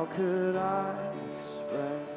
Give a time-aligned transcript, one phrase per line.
[0.00, 0.96] How could I
[1.34, 2.08] express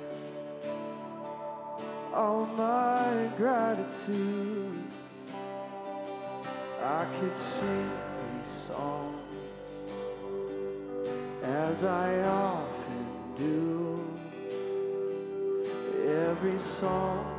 [2.14, 4.84] all my gratitude?
[6.82, 9.36] I could sing these songs
[11.44, 13.06] as I often
[13.36, 14.00] do.
[16.08, 17.33] Every song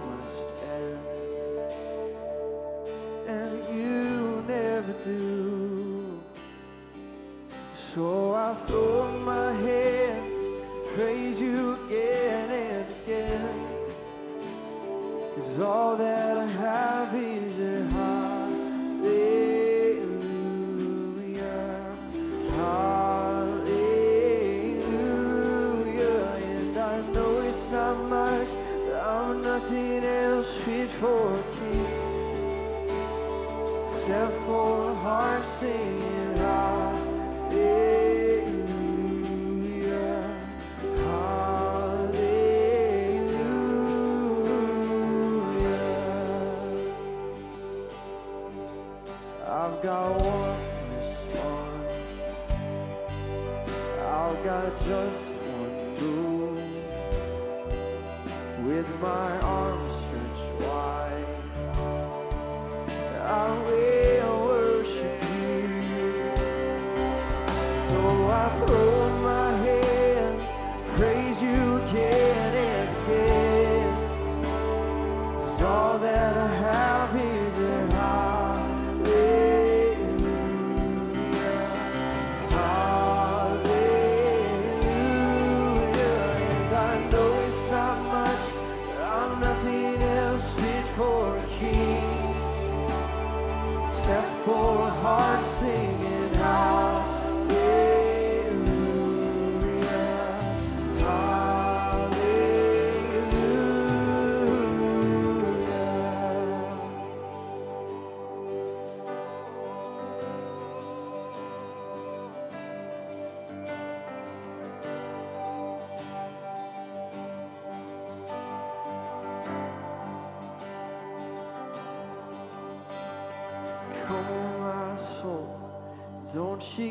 [35.65, 36.04] sing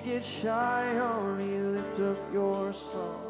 [0.06, 3.22] get shy, only lift up your song.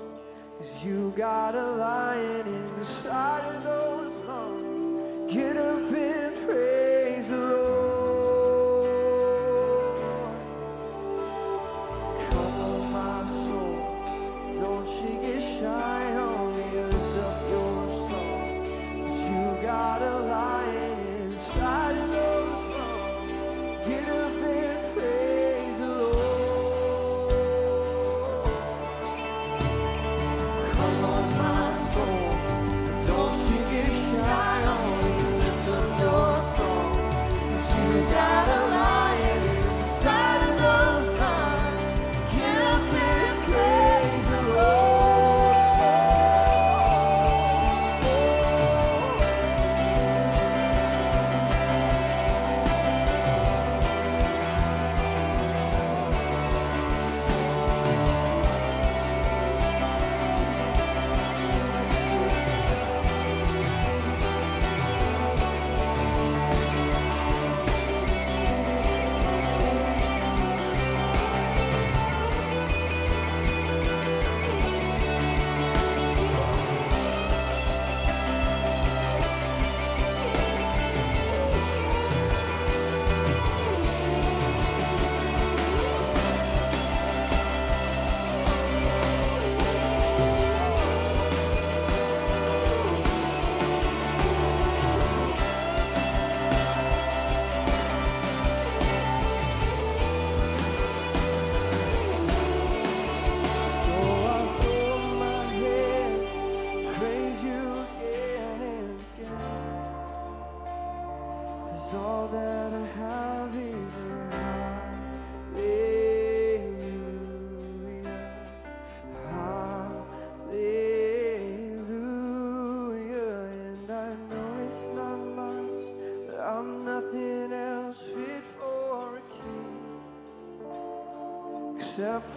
[0.57, 2.47] Cause you got a lion
[2.77, 5.33] inside of those lungs.
[5.33, 5.82] Get up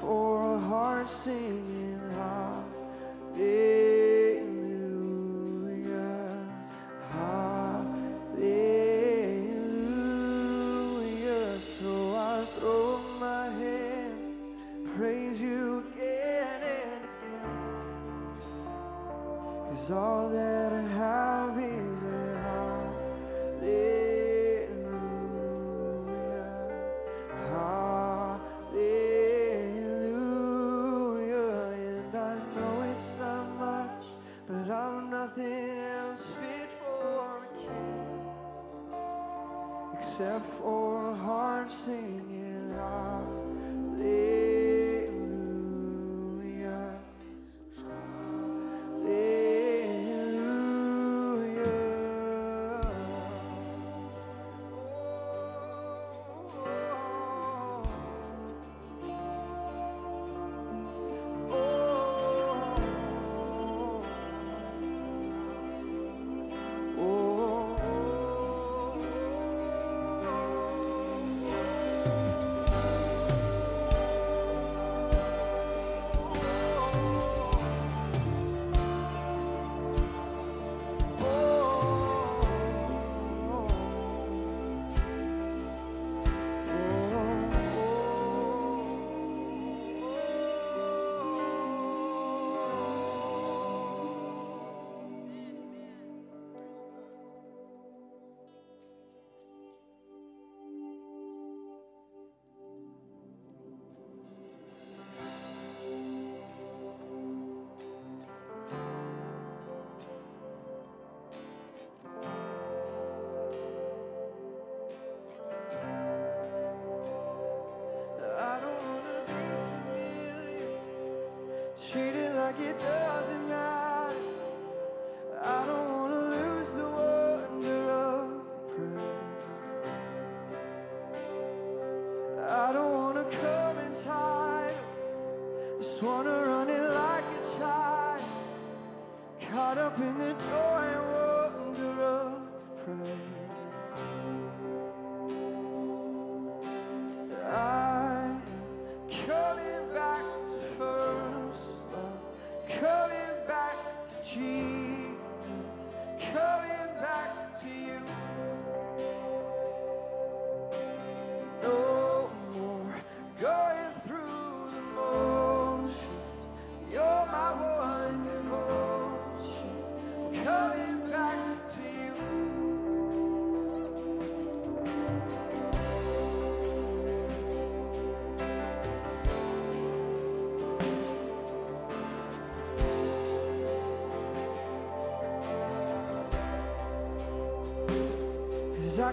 [0.01, 1.76] for a heart singing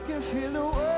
[0.07, 0.93] can feel the world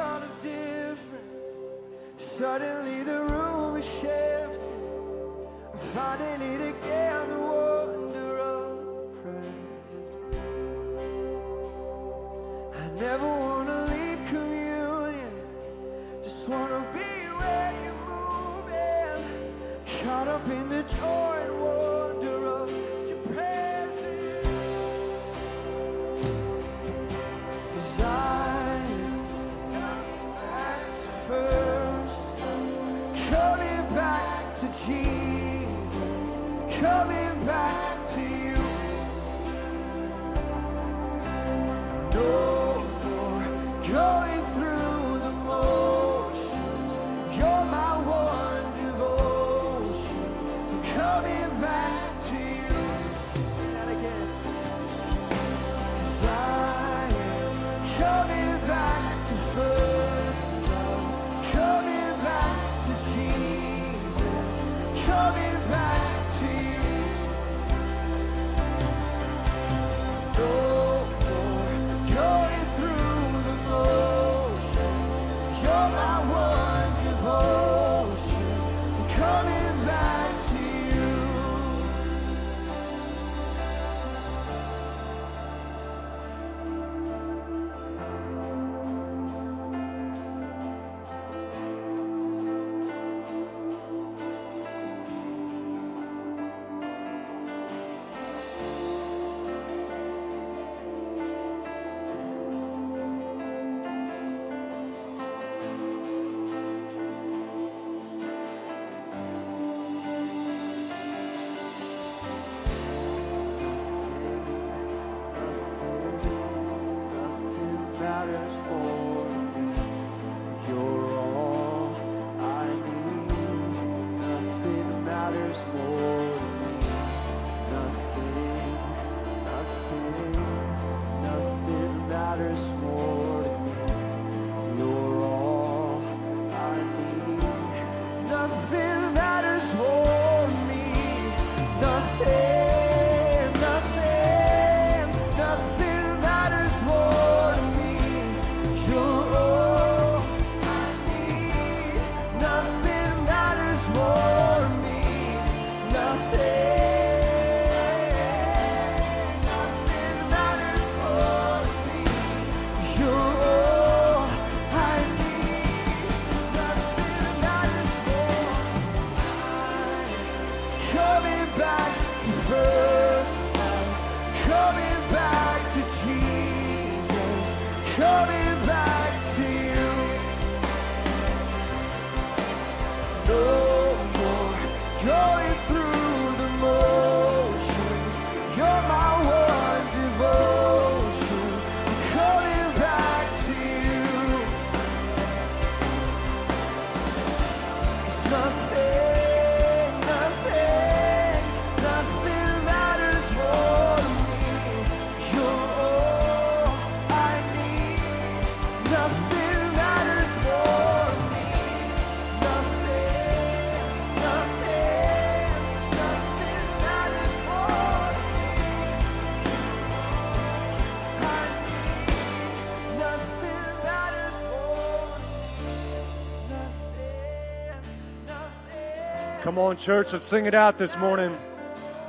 [229.55, 231.33] Come on, church, let's sing it out this morning.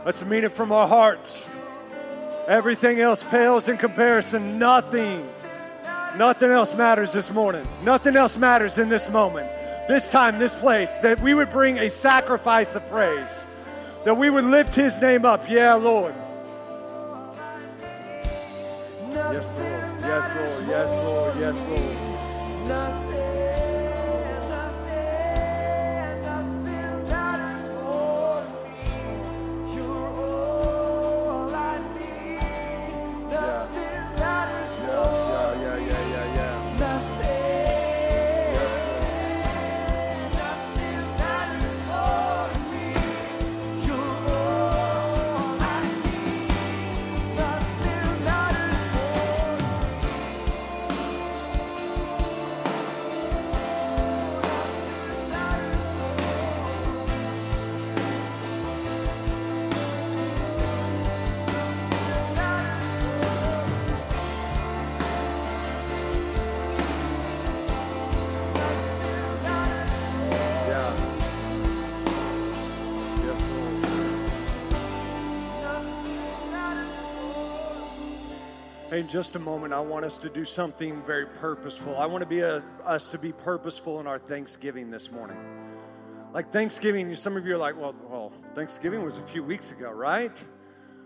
[0.05, 1.49] Let's mean it from our hearts.
[2.49, 4.59] Everything else pales in comparison.
[4.59, 5.25] Nothing,
[6.17, 7.65] nothing else matters this morning.
[7.85, 9.49] Nothing else matters in this moment,
[9.87, 10.99] this time, this place.
[10.99, 13.47] That we would bring a sacrifice of praise,
[14.05, 15.49] that we would lift His name up.
[15.49, 16.17] Yeah, Lord.
[19.13, 20.01] Yes, Lord.
[20.01, 20.69] Yes, Lord.
[20.69, 21.37] Yes, Lord.
[21.39, 23.06] Yes, Lord.
[78.97, 81.97] In just a moment, I want us to do something very purposeful.
[81.99, 85.37] I want to be a, us to be purposeful in our Thanksgiving this morning.
[86.33, 89.91] Like Thanksgiving, some of you are like, well, well, Thanksgiving was a few weeks ago,
[89.91, 90.33] right?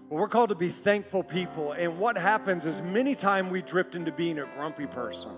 [0.08, 1.72] Well, we're called to be thankful people.
[1.72, 5.32] And what happens is many times we drift into being a grumpy person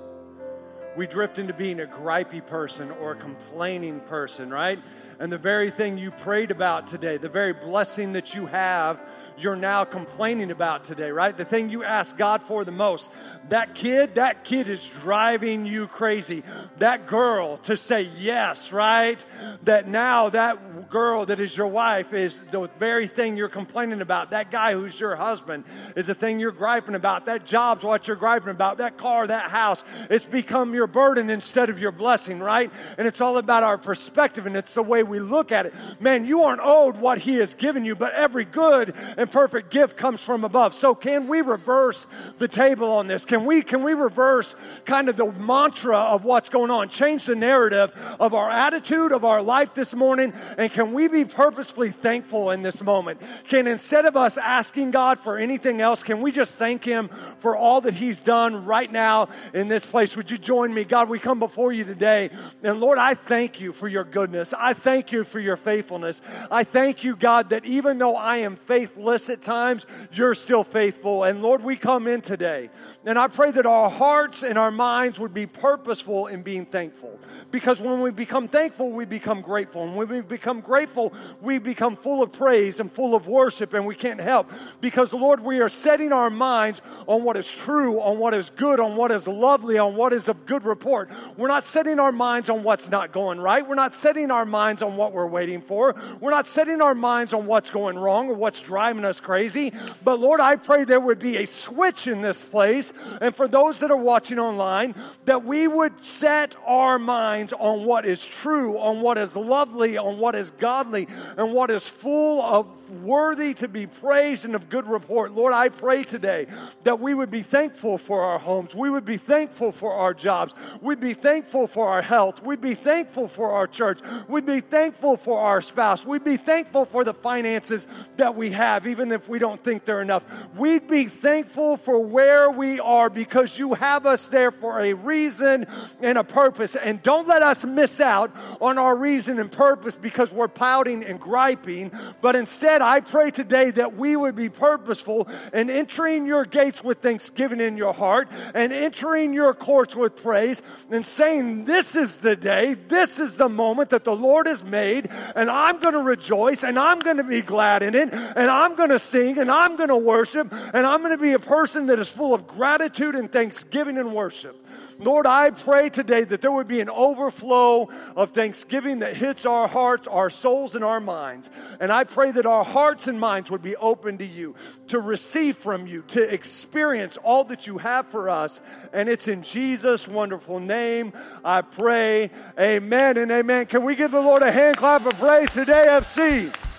[0.96, 4.78] we drift into being a gripey person or a complaining person, right?
[5.18, 9.00] And the very thing you prayed about today, the very blessing that you have,
[9.38, 11.36] you're now complaining about today, right?
[11.36, 13.10] The thing you ask God for the most.
[13.48, 16.42] That kid, that kid is driving you crazy.
[16.78, 19.24] That girl to say yes, right?
[19.62, 24.30] That now that girl that is your wife is the very thing you're complaining about.
[24.30, 25.64] That guy who's your husband
[25.96, 27.26] is the thing you're griping about.
[27.26, 28.78] That job's what you're griping about.
[28.78, 32.72] That car, that house, it's become your burden instead of your blessing, right?
[32.98, 35.74] And it's all about our perspective and it's the way we look at it.
[36.00, 39.96] Man, you aren't owed what He has given you, but every good and perfect gift
[39.96, 40.74] comes from above.
[40.74, 42.06] So can we reverse
[42.38, 43.24] the table on this?
[43.24, 46.88] Can we can we reverse kind of the mantra of what's going on?
[46.88, 51.24] Change the narrative of our attitude of our life this morning and can we be
[51.24, 53.20] purposefully thankful in this moment?
[53.48, 57.08] Can instead of us asking God for anything else, can we just thank Him
[57.38, 60.16] for all that He's done right now in this place?
[60.16, 60.84] Would you join me?
[60.84, 62.30] God, we come before you today.
[62.62, 64.54] And Lord, I thank you for your goodness.
[64.56, 66.20] I thank you for your faithfulness.
[66.50, 71.24] I thank you, God, that even though I am faithless at times, you're still faithful.
[71.24, 72.70] And Lord, we come in today.
[73.04, 77.18] And I pray that our hearts and our minds would be purposeful in being thankful.
[77.50, 79.84] Because when we become thankful, we become grateful.
[79.84, 83.86] And when we become grateful, we become full of praise and full of worship, and
[83.86, 84.50] we can't help.
[84.80, 88.80] Because, Lord, we are setting our minds on what is true, on what is good,
[88.80, 91.10] on what is lovely, on what is of good report.
[91.36, 93.66] We're not setting our minds on what's not going right.
[93.66, 95.94] We're not setting our minds on what we're waiting for.
[96.20, 99.72] We're not setting our minds on what's going wrong or what's driving us crazy.
[100.04, 102.92] But, Lord, I pray there would be a switch in this place.
[103.20, 108.04] And for those that are watching online, that we would set our minds on what
[108.04, 112.66] is true, on what is lovely, on what is godly, and what is full of
[113.02, 115.32] worthy to be praised and of good report.
[115.32, 116.46] Lord, I pray today
[116.84, 118.74] that we would be thankful for our homes.
[118.74, 120.51] We would be thankful for our jobs.
[120.80, 122.42] We'd be thankful for our health.
[122.42, 124.00] We'd be thankful for our church.
[124.28, 126.04] We'd be thankful for our spouse.
[126.04, 127.86] We'd be thankful for the finances
[128.16, 130.24] that we have, even if we don't think they're enough.
[130.56, 135.66] We'd be thankful for where we are because you have us there for a reason
[136.00, 136.76] and a purpose.
[136.76, 141.20] And don't let us miss out on our reason and purpose because we're pouting and
[141.20, 141.92] griping.
[142.20, 146.98] But instead, I pray today that we would be purposeful in entering your gates with
[146.98, 150.41] thanksgiving in your heart and entering your courts with praise
[150.90, 155.10] and saying, This is the day, this is the moment that the Lord has made,
[155.36, 158.74] and I'm going to rejoice and I'm going to be glad in it, and I'm
[158.74, 161.86] going to sing and I'm going to worship, and I'm going to be a person
[161.86, 164.61] that is full of gratitude and thanksgiving and worship.
[165.02, 169.66] Lord, I pray today that there would be an overflow of thanksgiving that hits our
[169.66, 171.50] hearts, our souls, and our minds.
[171.80, 174.54] And I pray that our hearts and minds would be open to you,
[174.88, 178.60] to receive from you, to experience all that you have for us.
[178.92, 181.12] And it's in Jesus' wonderful name
[181.44, 182.30] I pray.
[182.58, 183.66] Amen and amen.
[183.66, 186.71] Can we give the Lord a hand clap of praise today, FC?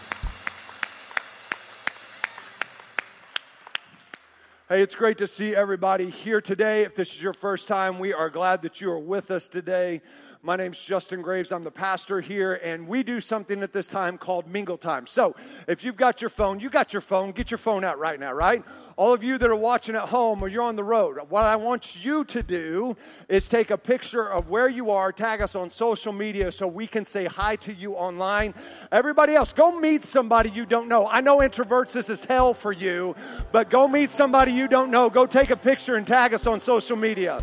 [4.74, 6.82] Hey, it's great to see everybody here today.
[6.82, 10.02] If this is your first time, we are glad that you are with us today.
[10.46, 11.54] My name's Justin Graves.
[11.54, 15.08] I'm the pastor here, and we do something at this time called Mingle Time.
[15.08, 15.38] So,
[15.70, 18.34] if you've got your phone, you got your phone, get your phone out right now,
[18.34, 18.62] right?
[18.98, 21.56] All of you that are watching at home or you're on the road, what I
[21.56, 22.98] want you to do
[23.30, 26.88] is take a picture of where you are, tag us on social media so we
[26.88, 28.54] can say hi to you online.
[28.92, 31.08] Everybody else, go meet somebody you don't know.
[31.08, 33.16] I know introverts, this is hell for you,
[33.54, 35.10] but go meet somebody you don't know.
[35.10, 37.40] Go take a picture and tag us on social media.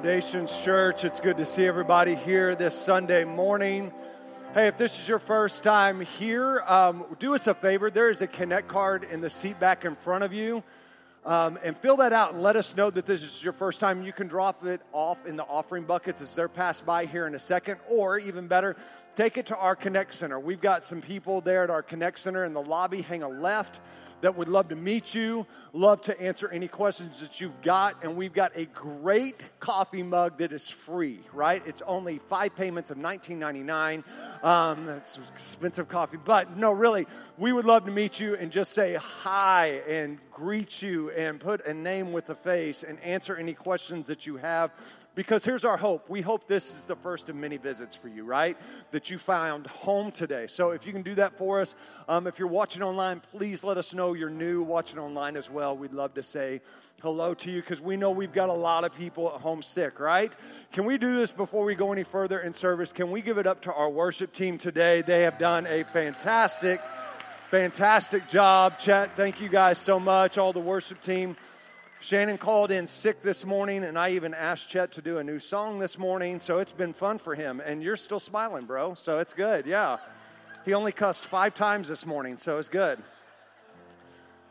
[0.00, 1.04] Foundations Church.
[1.04, 3.92] It's good to see everybody here this Sunday morning.
[4.54, 7.90] Hey, if this is your first time here, um, do us a favor.
[7.90, 10.64] There is a Connect card in the seat back in front of you.
[11.26, 14.02] Um, and fill that out and let us know that this is your first time.
[14.02, 17.34] You can drop it off in the offering buckets as they're passed by here in
[17.34, 18.76] a second, or even better,
[19.16, 20.40] take it to our Connect Center.
[20.40, 23.02] We've got some people there at our Connect Center in the lobby.
[23.02, 23.80] Hang a left
[24.20, 28.02] that would love to meet you, love to answer any questions that you've got.
[28.02, 31.62] And we've got a great coffee mug that is free, right?
[31.66, 34.04] It's only five payments of $19.99.
[34.44, 37.06] Um, it's expensive coffee, but no, really,
[37.38, 41.66] we would love to meet you and just say hi and greet you and put
[41.66, 44.70] a name with a face and answer any questions that you have
[45.14, 46.08] because here's our hope.
[46.08, 48.56] We hope this is the first of many visits for you, right?
[48.92, 50.46] That you found home today.
[50.46, 51.74] So if you can do that for us,
[52.08, 55.76] um, if you're watching online, please let us know you're new watching online as well.
[55.76, 56.60] We'd love to say
[57.02, 59.98] hello to you because we know we've got a lot of people at home sick,
[59.98, 60.32] right?
[60.72, 62.92] Can we do this before we go any further in service?
[62.92, 65.02] Can we give it up to our worship team today?
[65.02, 66.80] They have done a fantastic,
[67.50, 68.78] fantastic job.
[68.78, 71.36] Chet, thank you guys so much, all the worship team.
[72.02, 75.38] Shannon called in sick this morning, and I even asked Chet to do a new
[75.38, 77.60] song this morning, so it's been fun for him.
[77.62, 79.98] And you're still smiling, bro, so it's good, yeah.
[80.64, 82.98] He only cussed five times this morning, so it's good.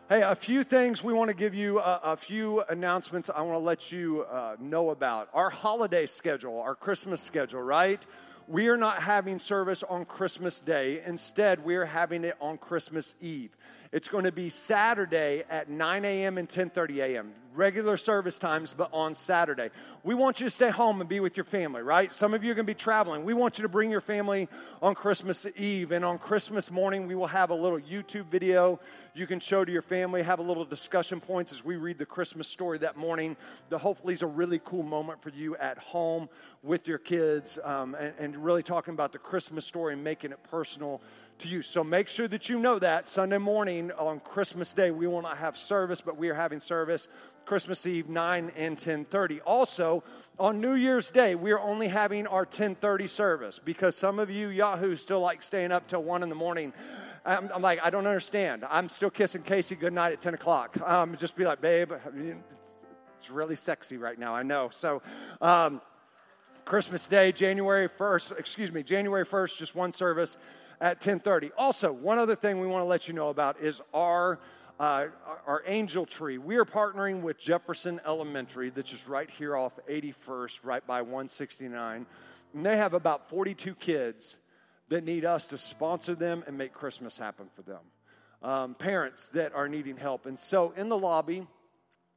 [0.09, 3.55] Hey, a few things we want to give you, a, a few announcements I want
[3.55, 5.29] to let you uh, know about.
[5.33, 7.99] Our holiday schedule, our Christmas schedule, right?
[8.47, 11.01] We are not having service on Christmas Day.
[11.03, 13.55] Instead, we are having it on Christmas Eve.
[13.91, 16.37] It's going to be Saturday at 9 a.m.
[16.37, 17.31] and 10:30 a.m.
[17.55, 19.71] Regular service times, but on Saturday.
[20.03, 22.13] We want you to stay home and be with your family, right?
[22.13, 23.25] Some of you are going to be traveling.
[23.25, 24.47] We want you to bring your family
[24.83, 28.79] on Christmas Eve, and on Christmas morning we will have a little YouTube video
[29.15, 30.21] you can show to your family.
[30.21, 33.35] Have a little discussion points as we read the Christmas story that morning.
[33.69, 36.29] The hopefully is a really cool moment for you at home
[36.61, 40.43] with your kids, um, and, and really talking about the Christmas story and making it
[40.43, 41.01] personal
[41.39, 41.61] to you.
[41.61, 45.37] So make sure that you know that Sunday morning on Christmas Day we will not
[45.37, 47.07] have service, but we are having service
[47.45, 49.41] Christmas Eve 9 and 10:30.
[49.45, 50.03] Also,
[50.37, 54.49] on New Year's Day, we are only having our 10:30 service because some of you
[54.49, 56.73] Yahoo still like staying up till 1 in the morning.
[57.25, 58.65] I'm, I'm, like, I don't understand.
[58.69, 60.79] I'm still kissing Casey goodnight at 10 o'clock.
[60.81, 61.91] Um, just be like, babe,
[63.19, 64.69] it's really sexy right now, I know.
[64.71, 65.01] So,
[65.41, 65.81] um,
[66.65, 70.37] Christmas Day, January 1st, excuse me, January 1st, just one service
[70.81, 71.51] at 10:30.
[71.57, 74.39] Also, one other thing we want to let you know about is our
[74.79, 75.07] uh,
[75.45, 76.37] our angel tree.
[76.37, 82.05] We are partnering with Jefferson Elementary, that's just right here off 81st, right by 169.
[82.53, 84.37] And they have about 42 kids
[84.87, 87.81] that need us to sponsor them and make Christmas happen for them.
[88.41, 90.25] Um, parents that are needing help.
[90.25, 91.45] And so in the lobby,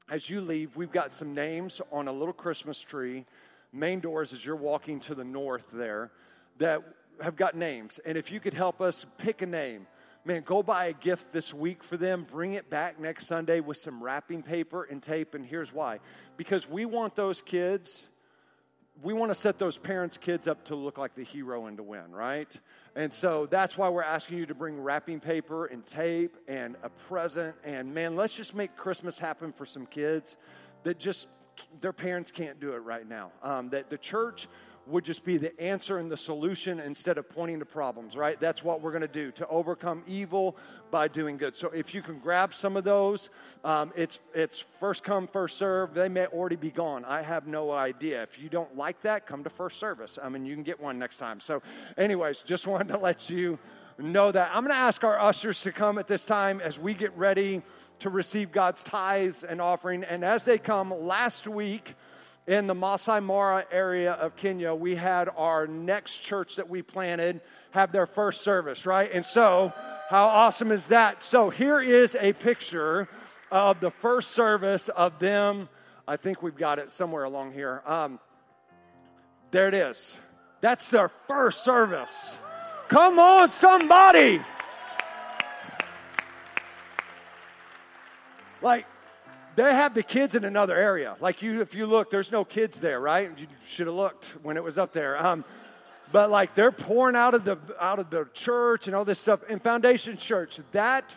[0.09, 3.25] as you leave, we've got some names on a little Christmas tree,
[3.72, 6.12] main doors as you're walking to the north there,
[6.59, 6.83] that
[7.23, 7.99] have got names.
[8.05, 9.87] And if you could help us pick a name,
[10.25, 13.79] man, go buy a gift this week for them, bring it back next Sunday with
[13.79, 15.35] some wrapping paper and tape.
[15.35, 16.01] And here's why
[16.37, 18.09] because we want those kids
[19.03, 21.83] we want to set those parents' kids up to look like the hero and to
[21.83, 22.49] win, right?
[22.95, 26.91] And so that's why we're asking you to bring wrapping paper and tape and a
[26.91, 27.57] present.
[27.65, 30.37] And man, let's just make Christmas happen for some kids
[30.85, 31.27] that just
[31.81, 33.33] their parents can't do it right now.
[33.43, 34.47] Um, that the church
[34.87, 38.38] would just be the answer and the solution instead of pointing to problems, right?
[38.40, 40.57] That's what we're going to do to overcome evil
[40.90, 41.55] by doing good.
[41.55, 43.31] So if you can grab some of those,
[43.64, 45.95] um, it's it's first come first serve.
[45.95, 47.05] They may already be gone.
[47.05, 48.23] I have no idea.
[48.23, 50.18] If you don't like that, come to first service.
[50.23, 51.40] I mean, you can get one next time.
[51.40, 51.62] So,
[51.97, 53.59] anyways, just wanted to let you
[53.99, 54.51] know that.
[54.55, 57.62] I'm going to ask our ushers to come at this time as we get ready
[58.01, 60.03] to receive God's tithes and offering.
[60.03, 61.95] And as they come, last week
[62.46, 67.40] in the Masai Mara area of Kenya, we had our next church that we planted
[67.70, 69.11] have their first service, right?
[69.12, 69.72] And so,
[70.11, 71.22] how awesome is that?
[71.22, 73.09] So, here is a picture
[73.50, 75.68] of the first service of them.
[76.07, 77.83] I think we've got it somewhere along here.
[77.87, 78.18] Um,
[79.52, 80.16] there it is.
[80.61, 82.37] That's their first service.
[82.88, 84.40] Come on, somebody.
[88.61, 88.87] Like,
[89.57, 91.17] they have the kids in another area.
[91.21, 93.31] Like you, if you look, there's no kids there, right?
[93.37, 95.25] You should have looked when it was up there.
[95.25, 95.45] Um,
[96.11, 99.43] but like they're pouring out of the out of the church and all this stuff
[99.49, 100.61] in Foundation Church.
[100.73, 101.17] That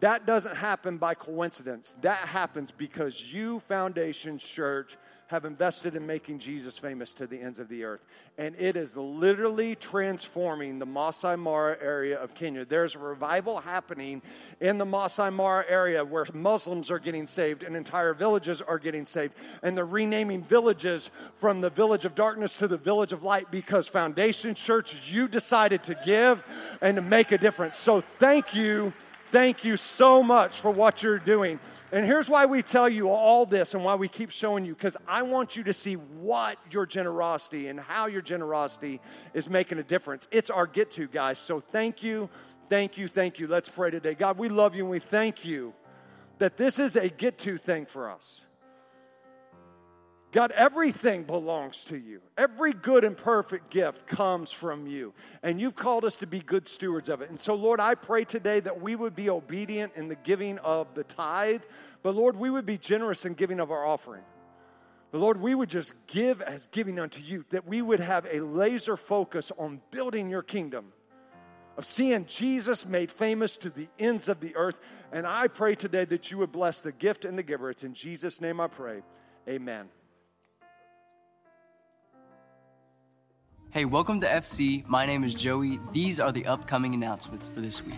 [0.00, 1.94] that doesn't happen by coincidence.
[2.00, 4.96] That happens because you, Foundation Church,
[5.30, 8.04] have invested in making Jesus famous to the ends of the earth.
[8.36, 12.64] And it is literally transforming the Masai Mara area of Kenya.
[12.64, 14.22] There's a revival happening
[14.60, 19.04] in the Masai Mara area where Muslims are getting saved and entire villages are getting
[19.04, 19.34] saved.
[19.62, 23.86] And they're renaming villages from the village of darkness to the village of light because
[23.86, 26.42] Foundation Church, you decided to give
[26.80, 27.78] and to make a difference.
[27.78, 28.92] So thank you.
[29.30, 31.60] Thank you so much for what you're doing.
[31.92, 34.96] And here's why we tell you all this and why we keep showing you because
[35.08, 39.00] I want you to see what your generosity and how your generosity
[39.34, 40.28] is making a difference.
[40.30, 41.38] It's our get to, guys.
[41.38, 42.30] So thank you,
[42.68, 43.48] thank you, thank you.
[43.48, 44.14] Let's pray today.
[44.14, 45.74] God, we love you and we thank you
[46.38, 48.42] that this is a get to thing for us.
[50.32, 52.20] God, everything belongs to you.
[52.38, 55.12] Every good and perfect gift comes from you.
[55.42, 57.30] And you've called us to be good stewards of it.
[57.30, 60.94] And so, Lord, I pray today that we would be obedient in the giving of
[60.94, 61.62] the tithe,
[62.04, 64.22] but Lord, we would be generous in giving of our offering.
[65.10, 68.38] But Lord, we would just give as giving unto you, that we would have a
[68.38, 70.92] laser focus on building your kingdom,
[71.76, 74.78] of seeing Jesus made famous to the ends of the earth.
[75.10, 77.68] And I pray today that you would bless the gift and the giver.
[77.70, 79.02] It's in Jesus' name I pray.
[79.48, 79.88] Amen.
[83.72, 84.84] Hey, welcome to FC.
[84.88, 85.78] My name is Joey.
[85.92, 87.94] These are the upcoming announcements for this week.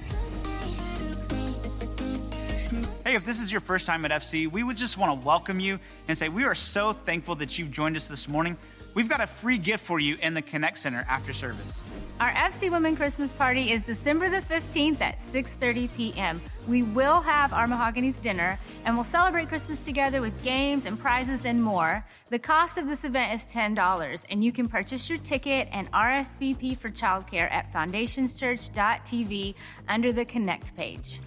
[3.06, 5.60] Hey, if this is your first time at FC, we would just want to welcome
[5.60, 8.58] you and say we are so thankful that you've joined us this morning.
[8.94, 11.82] We've got a free gift for you in the Connect Center after service.
[12.20, 16.40] Our FC Women Christmas party is December the 15th at 6:30 p.m.
[16.68, 21.46] We will have our Mahogany's dinner and we'll celebrate Christmas together with games and prizes
[21.46, 22.04] and more.
[22.28, 26.76] The cost of this event is $10 and you can purchase your ticket and RSVP
[26.76, 29.54] for childcare at foundationschurch.tv
[29.88, 31.20] under the Connect page.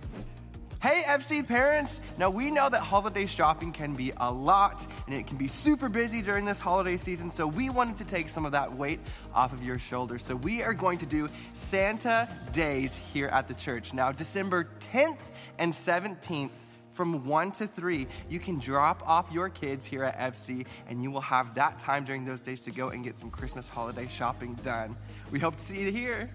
[0.81, 1.99] Hey, FC parents!
[2.17, 5.89] Now, we know that holiday shopping can be a lot and it can be super
[5.89, 8.99] busy during this holiday season, so we wanted to take some of that weight
[9.33, 10.23] off of your shoulders.
[10.23, 13.93] So, we are going to do Santa Days here at the church.
[13.93, 15.17] Now, December 10th
[15.57, 16.51] and 17th,
[16.93, 21.11] from 1 to 3, you can drop off your kids here at FC, and you
[21.11, 24.53] will have that time during those days to go and get some Christmas holiday shopping
[24.63, 24.95] done.
[25.31, 26.29] We hope to see you here.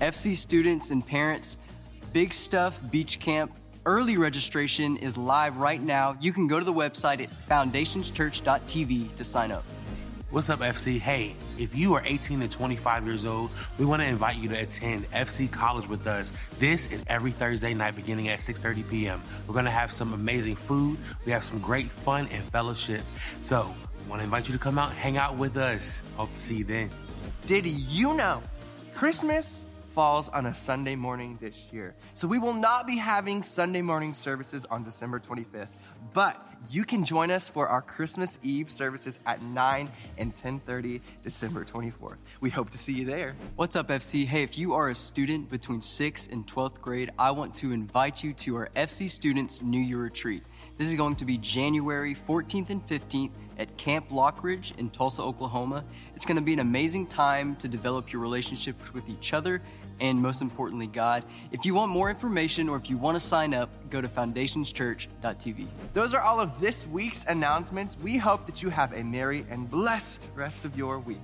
[0.00, 1.58] FC students and parents,
[2.12, 3.50] Big Stuf Beach Camp
[3.86, 6.16] Early registration is live right now.
[6.18, 9.62] You can go to the website at foundationschurch.tv to sign up.
[10.30, 10.98] What's up, FC?
[10.98, 14.54] Hey, if you are 18 to 25 years old, we want to invite you to
[14.54, 19.20] attend FC College with us this and every Thursday night beginning at 6.30 p.m.
[19.46, 20.98] We're going to have some amazing food.
[21.26, 23.02] We have some great fun and fellowship.
[23.42, 26.02] So, we want to invite you to come out, hang out with us.
[26.16, 26.88] Hope to see you then.
[27.46, 28.42] Did you know
[28.94, 31.94] Christmas falls on a Sunday morning this year.
[32.14, 35.70] So we will not be having Sunday morning services on December 25th,
[36.12, 41.64] but you can join us for our Christmas Eve services at 9 and 10:30 December
[41.64, 42.16] 24th.
[42.40, 43.36] We hope to see you there.
[43.54, 44.26] What's up, FC?
[44.26, 48.24] Hey, if you are a student between 6th and 12th grade, I want to invite
[48.24, 50.42] you to our FC Students New Year Retreat.
[50.76, 55.84] This is going to be January 14th and 15th at Camp Lockridge in Tulsa, Oklahoma.
[56.16, 59.62] It's going to be an amazing time to develop your relationships with each other
[60.00, 61.24] and most importantly, God.
[61.52, 65.66] If you want more information or if you want to sign up, go to foundationschurch.tv.
[65.92, 67.96] Those are all of this week's announcements.
[68.02, 71.18] We hope that you have a merry and blessed rest of your week.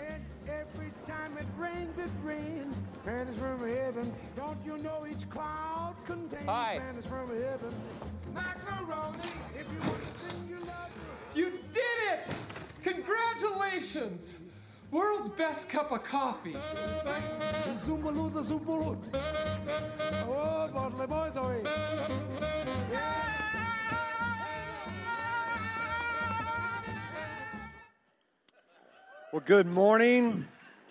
[0.00, 2.80] And every time it rains, it rains.
[3.06, 4.12] Manna from heaven.
[4.36, 6.78] Don't you know each cloud contains Hi.
[6.78, 7.74] manna from heaven?
[8.34, 9.18] Macaroni,
[9.58, 10.90] if you want to sing you love.
[11.34, 12.32] You did it!
[12.82, 14.38] Congratulations!
[14.92, 16.54] World's best cup of coffee.
[17.86, 18.98] Zumbaloo the Zumbaloo.
[20.28, 21.62] Oh, Bartley boys, oh.
[29.32, 30.46] Well, good morning.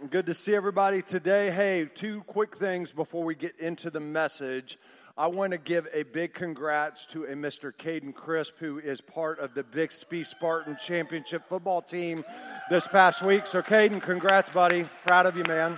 [0.09, 1.51] Good to see everybody today.
[1.51, 4.79] Hey, two quick things before we get into the message.
[5.17, 7.73] I want to give a big congrats to a Mr.
[7.73, 12.23] Caden Crisp, who is part of the Bixby Spartan Championship football team
[12.69, 13.45] this past week.
[13.45, 14.85] So, Caden, congrats, buddy.
[15.05, 15.77] Proud of you, man.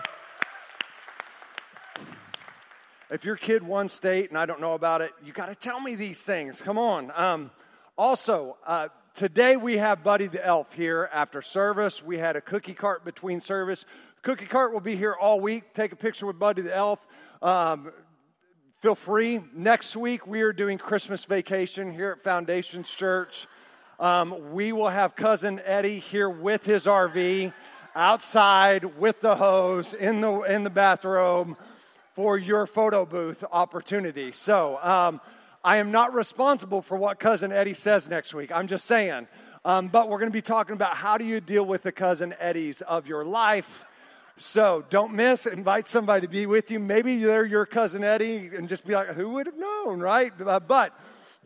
[3.09, 5.79] If your kid won state and I don't know about it, you got to tell
[5.79, 6.61] me these things.
[6.61, 7.11] Come on.
[7.15, 7.51] Um,
[7.97, 12.03] also, uh, today we have Buddy the Elf here after service.
[12.03, 13.85] We had a cookie cart between service.
[14.21, 15.73] Cookie cart will be here all week.
[15.73, 16.99] Take a picture with Buddy the Elf.
[17.41, 17.91] Um,
[18.83, 19.39] feel free.
[19.53, 23.47] Next week we are doing Christmas vacation here at Foundations Church.
[23.97, 27.53] Um, we will have cousin Eddie here with his RV
[27.95, 31.55] outside with the hose in the in the bathroom
[32.13, 34.33] for your photo booth opportunity.
[34.33, 35.21] So um,
[35.63, 38.51] I am not responsible for what cousin Eddie says next week.
[38.51, 39.29] I'm just saying.
[39.63, 42.35] Um, but we're going to be talking about how do you deal with the cousin
[42.37, 43.85] Eddies of your life.
[44.37, 45.45] So don't miss.
[45.45, 46.79] Invite somebody to be with you.
[46.79, 50.33] Maybe they're your cousin Eddie, and just be like, "Who would have known?" Right?
[50.43, 50.99] Uh, but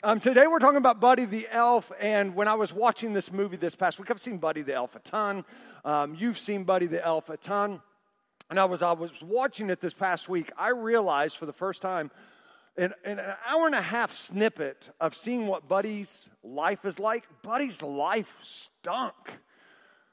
[0.04, 1.92] um, today we're talking about Buddy the Elf.
[2.00, 4.96] And when I was watching this movie this past week, I've seen Buddy the Elf
[4.96, 5.44] a ton.
[5.84, 7.82] Um, you've seen Buddy the Elf a ton.
[8.50, 10.52] And I was I was watching it this past week.
[10.58, 12.10] I realized for the first time
[12.78, 17.26] in, in an hour and a half snippet of seeing what Buddy's life is like.
[17.42, 19.40] Buddy's life stunk.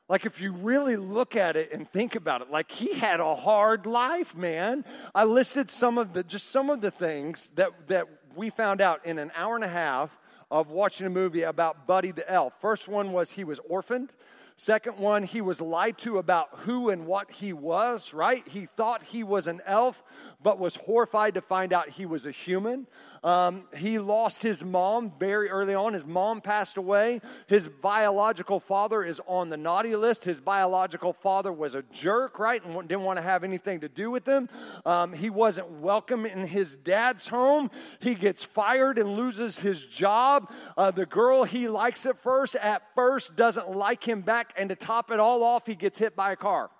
[0.09, 3.35] Like, if you really look at it and think about it, like he had a
[3.35, 4.85] hard life, man.
[5.15, 9.05] I listed some of the, just some of the things that, that we found out
[9.07, 10.11] in an hour and a half
[10.51, 12.53] of watching a movie about Buddy the Elf.
[12.61, 14.13] First one was he was orphaned.
[14.57, 18.47] Second one, he was lied to about who and what he was, right?
[18.47, 20.05] He thought he was an elf,
[20.41, 22.87] but was horrified to find out he was a human.
[23.25, 25.95] Um, he lost his mom very early on.
[25.95, 27.21] His mom passed away.
[27.47, 30.25] His biological father is on the naughty list.
[30.25, 32.63] His biological father was a jerk, right?
[32.63, 34.51] And didn't want to have anything to do with him.
[34.85, 37.71] Um, he wasn't welcome in his dad's home.
[37.99, 40.53] He gets fired and loses his job.
[40.77, 44.44] Uh, the girl he likes at first, at first, doesn't like him back.
[44.57, 46.71] And to top it all off, he gets hit by a car.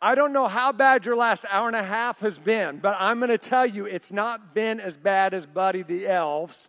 [0.00, 3.18] I don't know how bad your last hour and a half has been, but I'm
[3.18, 6.68] going to tell you it's not been as bad as Buddy the Elf's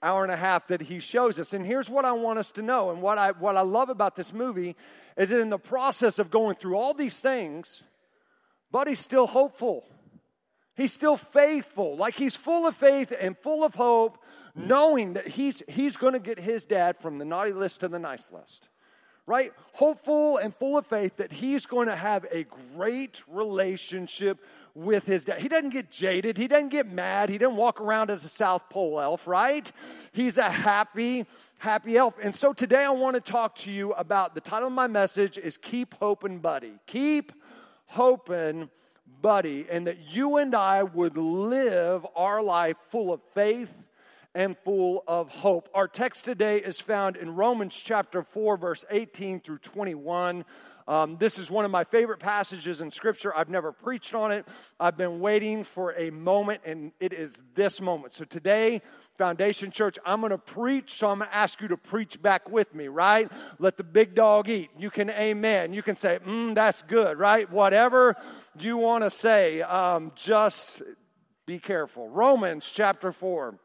[0.00, 1.52] hour and a half that he shows us.
[1.52, 4.14] And here's what I want us to know, and what I, what I love about
[4.14, 4.76] this movie
[5.16, 7.82] is that in the process of going through all these things,
[8.70, 9.84] Buddy's still hopeful.
[10.76, 11.96] He's still faithful.
[11.96, 14.22] Like he's full of faith and full of hope,
[14.54, 17.98] knowing that he's, he's going to get his dad from the naughty list to the
[17.98, 18.67] nice list
[19.28, 19.52] right?
[19.74, 24.42] Hopeful and full of faith that he's going to have a great relationship
[24.74, 25.40] with his dad.
[25.40, 28.70] He doesn't get jaded, he doesn't get mad, he doesn't walk around as a South
[28.70, 29.70] Pole elf, right?
[30.12, 31.26] He's a happy,
[31.58, 32.14] happy elf.
[32.22, 35.36] And so today I want to talk to you about the title of my message
[35.36, 36.72] is Keep Hoping Buddy.
[36.86, 37.32] Keep
[37.86, 38.70] hoping
[39.20, 43.87] buddy and that you and I would live our life full of faith
[44.38, 45.68] and full of hope.
[45.74, 50.44] Our text today is found in Romans chapter 4, verse 18 through 21.
[50.86, 53.36] Um, this is one of my favorite passages in Scripture.
[53.36, 54.46] I've never preached on it.
[54.78, 58.12] I've been waiting for a moment, and it is this moment.
[58.12, 58.80] So today,
[59.16, 62.48] Foundation Church, I'm going to preach, so I'm going to ask you to preach back
[62.48, 63.32] with me, right?
[63.58, 64.70] Let the big dog eat.
[64.78, 65.72] You can amen.
[65.72, 67.50] You can say, mm, that's good, right?
[67.50, 68.14] Whatever
[68.56, 70.80] you want to say, um, just
[71.44, 72.08] be careful.
[72.08, 73.58] Romans chapter 4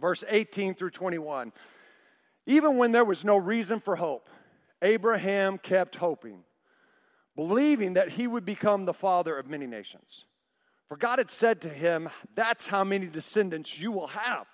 [0.00, 1.52] verse 18 through 21.
[2.46, 4.28] Even when there was no reason for hope,
[4.82, 6.44] Abraham kept hoping
[7.36, 10.24] believing that he would become the father of many nations.
[10.88, 14.46] For God had said to him, That's how many descendants you will have.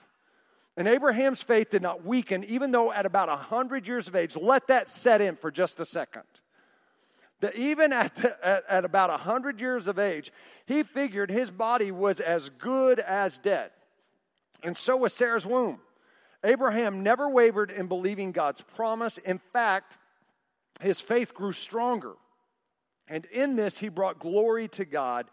[0.76, 4.36] And Abraham's faith did not weaken, even though at about 100 years of age.
[4.36, 6.22] Let that set in for just a second.
[7.40, 10.32] That even at, the, at, at about 100 years of age,
[10.66, 13.70] he figured his body was as good as dead.
[14.62, 15.80] And so was Sarah's womb.
[16.44, 19.18] Abraham never wavered in believing God's promise.
[19.18, 19.98] In fact,
[20.80, 22.14] his faith grew stronger.
[23.08, 25.26] And in this, he brought glory to God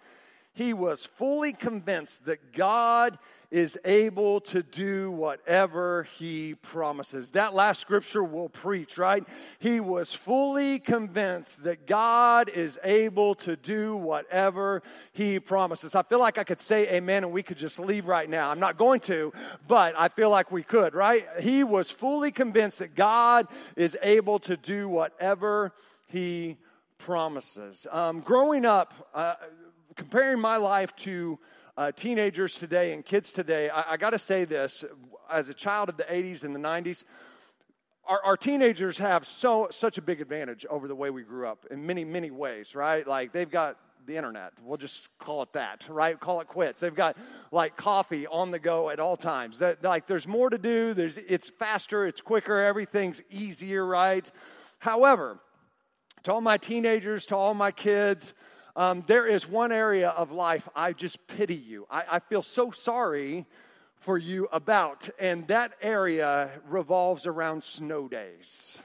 [0.58, 7.32] he was fully convinced that God is able to do whatever he promises.
[7.32, 9.24] That last scripture will preach, right?
[9.60, 14.84] He was fully convinced that God is able to do whatever
[15.14, 15.96] he promises.
[15.96, 18.52] I feel like I could say amen and we could just leave right now.
[18.52, 19.32] I'm not going to,
[19.68, 21.26] but I feel like we could, right?
[21.40, 25.72] He was fully convinced that God is able to do whatever
[26.08, 26.58] he
[26.98, 27.88] promises.
[27.92, 29.36] Um, growing up, uh,
[29.96, 31.40] comparing my life to
[31.78, 34.84] uh, teenagers today and kids today, I, I got to say this
[35.32, 37.04] as a child of the 80s and the 90s,
[38.08, 41.66] our, our, teenagers have so such a big advantage over the way we grew up
[41.70, 43.06] in many, many ways, right?
[43.06, 44.54] Like they've got the internet.
[44.64, 46.18] We'll just call it that, right?
[46.18, 46.80] Call it quits.
[46.82, 47.18] They've got
[47.52, 49.60] like coffee on the go at all times.
[49.60, 50.94] That like there's more to do.
[50.94, 54.32] There's it's faster, it's quicker, everything's easier, right?
[54.80, 55.40] However,
[56.24, 58.34] to all my teenagers, to all my kids,
[58.78, 61.88] um, there is one area of life I just pity you.
[61.90, 63.48] I, I feel so sorry
[64.00, 68.78] for you about, and that area revolves around snow days.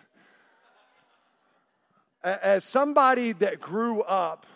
[2.25, 4.47] As somebody that grew up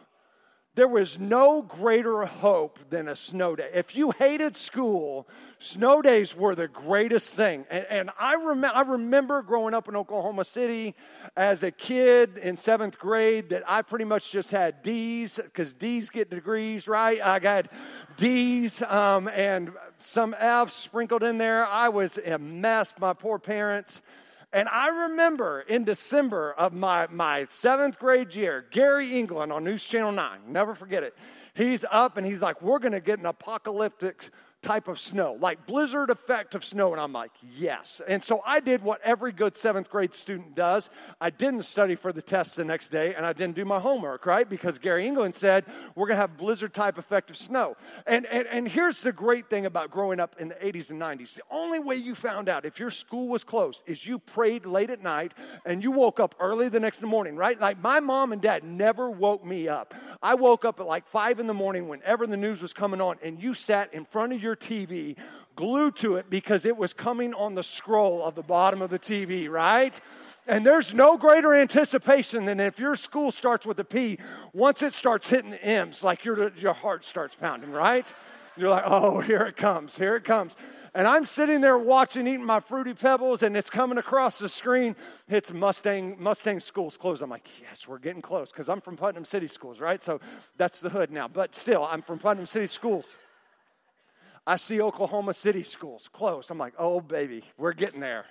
[0.77, 3.71] there was no greater hope than a snow day.
[3.73, 5.27] If you hated school,
[5.59, 7.65] snow days were the greatest thing.
[7.71, 10.95] And, and I, rem- I remember growing up in Oklahoma City
[11.35, 16.11] as a kid in seventh grade that I pretty much just had D's because D's
[16.11, 17.25] get degrees, right?
[17.25, 17.73] I got
[18.19, 21.67] D's um, and some F's sprinkled in there.
[21.67, 24.03] I was a mess, my poor parents.
[24.57, 29.85] And I remember in December of my, my seventh grade year, Gary England on News
[29.85, 31.15] Channel 9, never forget it.
[31.53, 34.31] He's up and he's like, We're going to get an apocalyptic
[34.63, 36.93] type of snow, like blizzard effect of snow.
[36.93, 38.01] And I'm like, yes.
[38.09, 40.91] And so I did what every good seventh grade student does.
[41.21, 44.27] I didn't study for the test the next day and I didn't do my homework,
[44.27, 44.49] right?
[44.49, 47.77] Because Gary England said, we're going to have blizzard type effect of snow.
[48.07, 51.35] And, and, and here's the great thing about growing up in the 80s and 90s
[51.35, 54.91] the only way you found out if your school was closed is you prayed late
[54.91, 55.33] at night
[55.65, 57.61] and you woke up early the next morning, right?
[57.61, 59.95] Like my mom and dad never woke me up.
[60.23, 63.17] I woke up at like five in the morning whenever the news was coming on
[63.23, 65.17] and you sat in front of your TV,
[65.57, 68.99] glued to it because it was coming on the scroll of the bottom of the
[68.99, 69.99] TV, right?
[70.47, 74.19] And there's no greater anticipation than if your school starts with a P,
[74.53, 78.13] once it starts hitting the M's, like your, your heart starts pounding, right?
[78.57, 80.57] You're like, oh, here it comes, here it comes.
[80.95, 84.97] And I'm sitting there watching, eating my fruity pebbles, and it's coming across the screen.
[85.29, 87.21] It's Mustang, Mustang schools closed.
[87.21, 90.03] I'm like, yes, we're getting close, because I'm from Putnam City Schools, right?
[90.03, 90.21] So
[90.57, 91.29] that's the hood now.
[91.29, 93.15] But still, I'm from Putnam City Schools.
[94.47, 96.51] I see Oklahoma City schools closed.
[96.51, 98.27] I'm like, oh, baby, we're getting there.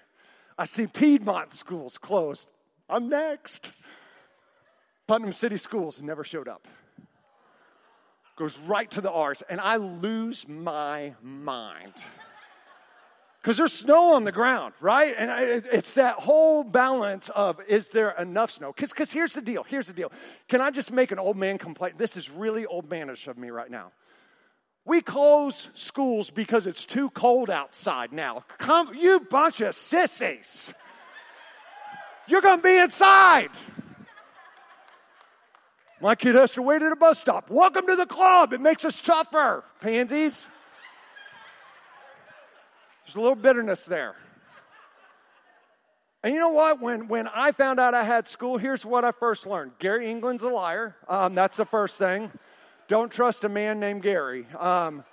[0.58, 2.48] I see Piedmont schools closed.
[2.90, 3.72] I'm next.
[5.08, 6.68] Putnam City schools never showed up.
[8.38, 11.94] Goes right to the R's, and I lose my mind.
[13.42, 15.14] Because there's snow on the ground, right?
[15.18, 18.74] And it's that whole balance of is there enough snow?
[18.74, 19.64] Because here's the deal.
[19.64, 20.12] Here's the deal.
[20.48, 21.98] Can I just make an old man complaint?
[21.98, 23.92] This is really old manish of me right now.
[24.86, 28.46] We close schools because it's too cold outside now.
[28.60, 30.72] Come, you bunch of sissies.
[32.28, 33.50] You're going to be inside.
[36.00, 37.50] My kid has to wait at a bus stop.
[37.50, 38.54] Welcome to the club.
[38.54, 40.48] It makes us tougher, pansies.
[43.06, 44.16] There's a little bitterness there.
[46.22, 46.80] And you know what?
[46.80, 50.44] When, when I found out I had school, here's what I first learned Gary England's
[50.44, 50.96] a liar.
[51.08, 52.32] Um, that's the first thing.
[52.88, 54.46] Don't trust a man named Gary.
[54.60, 55.04] Um,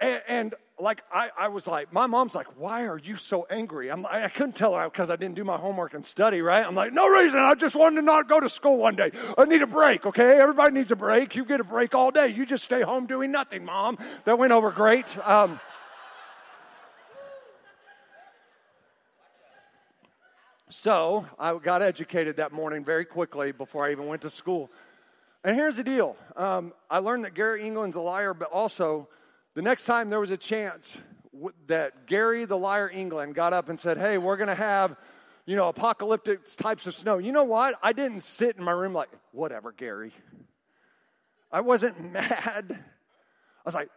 [0.00, 3.90] and, and, like I, I was like, my mom's like, why are you so angry?
[3.90, 6.64] I'm, I couldn't tell her because I didn't do my homework and study, right?
[6.66, 7.38] I'm like, no reason.
[7.38, 9.10] I just wanted to not go to school one day.
[9.36, 10.38] I need a break, okay?
[10.38, 11.36] Everybody needs a break.
[11.36, 12.28] You get a break all day.
[12.28, 13.98] You just stay home doing nothing, mom.
[14.24, 15.06] That went over great.
[15.26, 15.60] Um,
[20.70, 24.70] so I got educated that morning very quickly before I even went to school.
[25.42, 29.08] And here's the deal um, I learned that Gary England's a liar, but also
[29.54, 30.98] the next time there was a chance
[31.66, 34.96] that Gary the liar England got up and said, Hey, we're going to have
[35.50, 37.18] you know, apocalyptic types of snow.
[37.18, 37.74] You know what?
[37.82, 40.12] I didn't sit in my room like, whatever, Gary.
[41.50, 42.66] I wasn't mad.
[42.70, 43.90] I was like,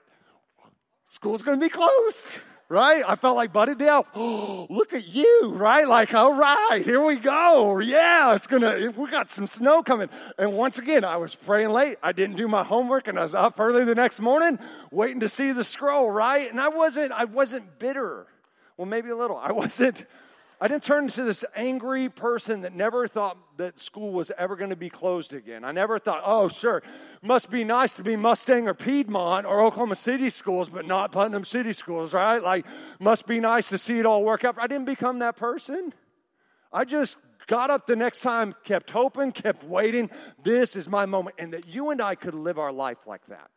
[1.05, 2.27] school's going to be closed,
[2.69, 3.03] right?
[3.07, 4.05] I felt like Buddy Dale.
[4.15, 5.87] Oh, look at you, right?
[5.87, 7.79] Like, all right, here we go.
[7.79, 10.09] Yeah, it's to, we got some snow coming.
[10.37, 11.97] And once again, I was praying late.
[12.01, 14.59] I didn't do my homework and I was up early the next morning
[14.91, 16.49] waiting to see the scroll, right?
[16.49, 18.27] And I wasn't, I wasn't bitter.
[18.77, 19.37] Well, maybe a little.
[19.37, 20.05] I wasn't,
[20.63, 24.69] I didn't turn into this angry person that never thought that school was ever going
[24.69, 25.65] to be closed again.
[25.65, 26.81] I never thought, oh, sure,
[27.21, 31.43] must be nice to be Mustang or Piedmont or Oklahoma City schools, but not Putnam
[31.43, 32.41] City schools, right?
[32.41, 32.65] Like,
[32.97, 34.55] must be nice to see it all work out.
[34.57, 35.93] I didn't become that person.
[36.71, 40.09] I just got up the next time, kept hoping, kept waiting.
[40.43, 41.35] This is my moment.
[41.39, 43.51] And that you and I could live our life like that.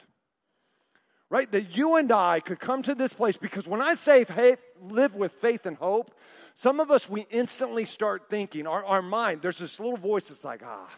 [1.30, 1.48] Right?
[1.52, 4.24] That you and I could come to this place because when I say
[4.80, 6.12] live with faith and hope,
[6.56, 10.42] some of us, we instantly start thinking, our, our mind, there's this little voice that's
[10.42, 10.88] like, ah,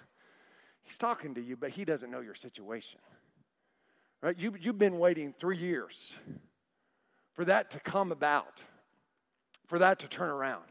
[0.85, 3.01] he's talking to you, but he doesn't know your situation.
[4.23, 4.39] Right?
[4.39, 6.15] You, you've been waiting three years
[7.33, 8.63] for that to come about,
[9.67, 10.67] for that to turn around.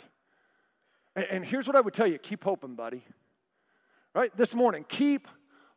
[1.17, 3.03] And, and here's what I would tell you keep hoping, buddy.
[4.15, 4.35] Right?
[4.37, 5.27] This morning, keep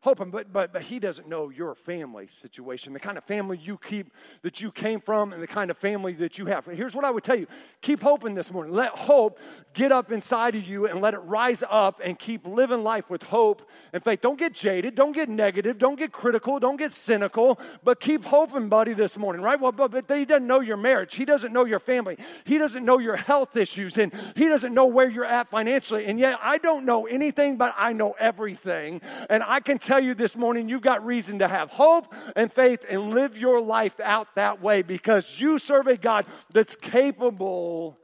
[0.03, 3.77] hoping, but, but, but he doesn't know your family situation, the kind of family you
[3.77, 6.65] keep, that you came from, and the kind of family that you have.
[6.65, 7.47] Here's what I would tell you
[7.83, 8.73] keep hoping this morning.
[8.73, 9.39] Let hope
[9.75, 13.25] get up inside of you and let it rise up and keep living life with
[13.25, 14.23] hope and faith.
[14.23, 18.69] Don't get jaded, don't get negative, don't get critical, don't get cynical, but keep hoping,
[18.69, 19.61] buddy, this morning, right?
[19.61, 22.85] Well, but, but he doesn't know your marriage, he doesn't know your family, he doesn't
[22.85, 26.07] know your health issues, and he doesn't know where you're at financially.
[26.07, 29.03] And yet, I don't know anything, but I know everything.
[29.29, 32.87] And I can tell you this morning, you've got reason to have hope and faith
[32.89, 37.99] and live your life out that way because you serve a God that's capable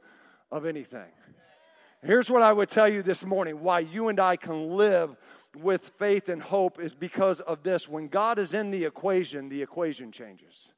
[0.51, 1.07] of anything.
[2.03, 5.15] Here's what I would tell you this morning why you and I can live
[5.55, 7.87] with faith and hope is because of this.
[7.87, 10.73] When God is in the equation, the equation changes.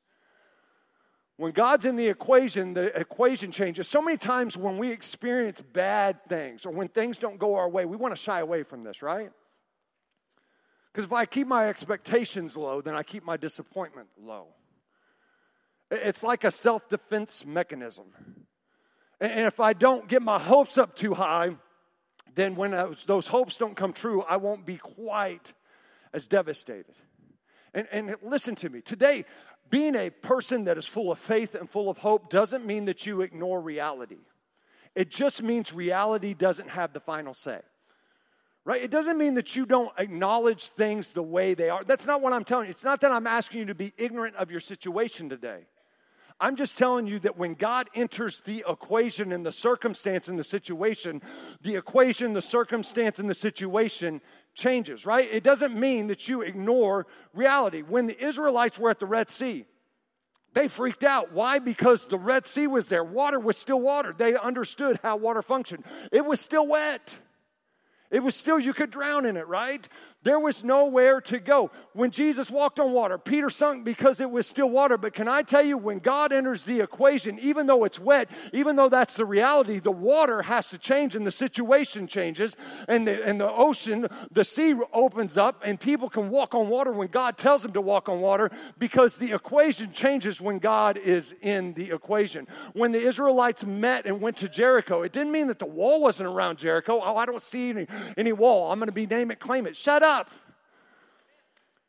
[1.37, 3.87] When God's in the equation, the equation changes.
[3.87, 7.85] So many times when we experience bad things or when things don't go our way,
[7.85, 9.31] we want to shy away from this, right?
[10.91, 14.47] Because if I keep my expectations low, then I keep my disappointment low.
[15.91, 18.05] It's like a self defense mechanism.
[19.21, 21.55] And if I don't get my hopes up too high,
[22.35, 22.71] then when
[23.05, 25.53] those hopes don't come true, I won't be quite
[26.13, 26.95] as devastated.
[27.73, 29.25] And, and listen to me today,
[29.69, 33.05] being a person that is full of faith and full of hope doesn't mean that
[33.05, 34.17] you ignore reality.
[34.95, 37.59] It just means reality doesn't have the final say
[38.69, 38.83] right?
[38.83, 41.83] It doesn't mean that you don't acknowledge things the way they are.
[41.83, 42.69] That's not what I'm telling you.
[42.69, 45.61] It's not that I'm asking you to be ignorant of your situation today.
[46.39, 50.43] I'm just telling you that when God enters the equation and the circumstance and the
[50.43, 51.23] situation,
[51.63, 54.21] the equation, the circumstance, and the situation
[54.53, 55.27] changes, right?
[55.31, 57.81] It doesn't mean that you ignore reality.
[57.81, 59.65] When the Israelites were at the Red Sea,
[60.53, 61.33] they freaked out.
[61.33, 61.57] Why?
[61.57, 63.03] Because the Red Sea was there.
[63.03, 64.13] Water was still water.
[64.15, 65.85] They understood how water functioned.
[66.11, 67.19] It was still wet.
[68.11, 69.87] It was still, you could drown in it, right?
[70.21, 71.71] There was nowhere to go.
[71.93, 74.97] When Jesus walked on water, Peter sunk because it was still water.
[74.97, 78.75] But can I tell you, when God enters the equation, even though it's wet, even
[78.75, 82.57] though that's the reality, the water has to change and the situation changes,
[82.89, 86.91] and the, and the ocean, the sea opens up, and people can walk on water
[86.91, 91.33] when God tells them to walk on water because the equation changes when God is
[91.41, 92.45] in the equation.
[92.73, 96.27] When the Israelites met and went to Jericho, it didn't mean that the wall wasn't
[96.27, 96.99] around Jericho.
[97.01, 98.69] Oh, I don't see any, any wall.
[98.69, 99.77] I'm going to be name it, claim it.
[99.77, 100.27] Shut up up.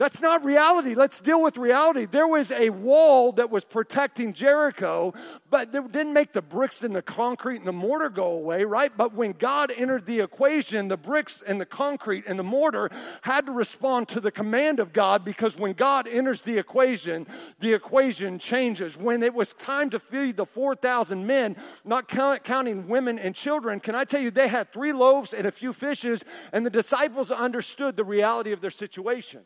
[0.01, 0.95] That's not reality.
[0.95, 2.07] Let's deal with reality.
[2.07, 5.13] There was a wall that was protecting Jericho,
[5.51, 8.91] but it didn't make the bricks and the concrete and the mortar go away, right?
[8.97, 12.89] But when God entered the equation, the bricks and the concrete and the mortar
[13.21, 17.27] had to respond to the command of God because when God enters the equation,
[17.59, 18.97] the equation changes.
[18.97, 23.81] When it was time to feed the 4,000 men, not count, counting women and children,
[23.81, 26.25] can I tell you, they had three loaves and a few fishes,
[26.55, 29.43] and the disciples understood the reality of their situation.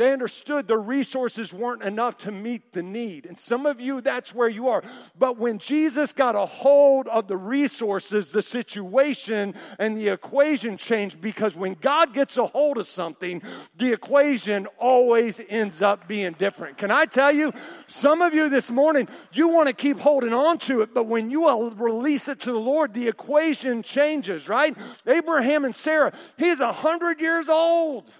[0.00, 3.26] They understood the resources weren't enough to meet the need.
[3.26, 4.82] And some of you, that's where you are.
[5.18, 11.20] But when Jesus got a hold of the resources, the situation and the equation changed
[11.20, 13.42] because when God gets a hold of something,
[13.76, 16.78] the equation always ends up being different.
[16.78, 17.52] Can I tell you,
[17.86, 21.30] some of you this morning, you want to keep holding on to it, but when
[21.30, 24.74] you uh, release it to the Lord, the equation changes, right?
[25.06, 28.10] Abraham and Sarah, he's a hundred years old.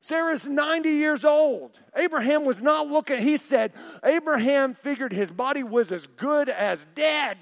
[0.00, 1.78] Sarah's 90 years old.
[1.94, 3.72] Abraham was not looking, he said,
[4.02, 7.36] Abraham figured his body was as good as dead.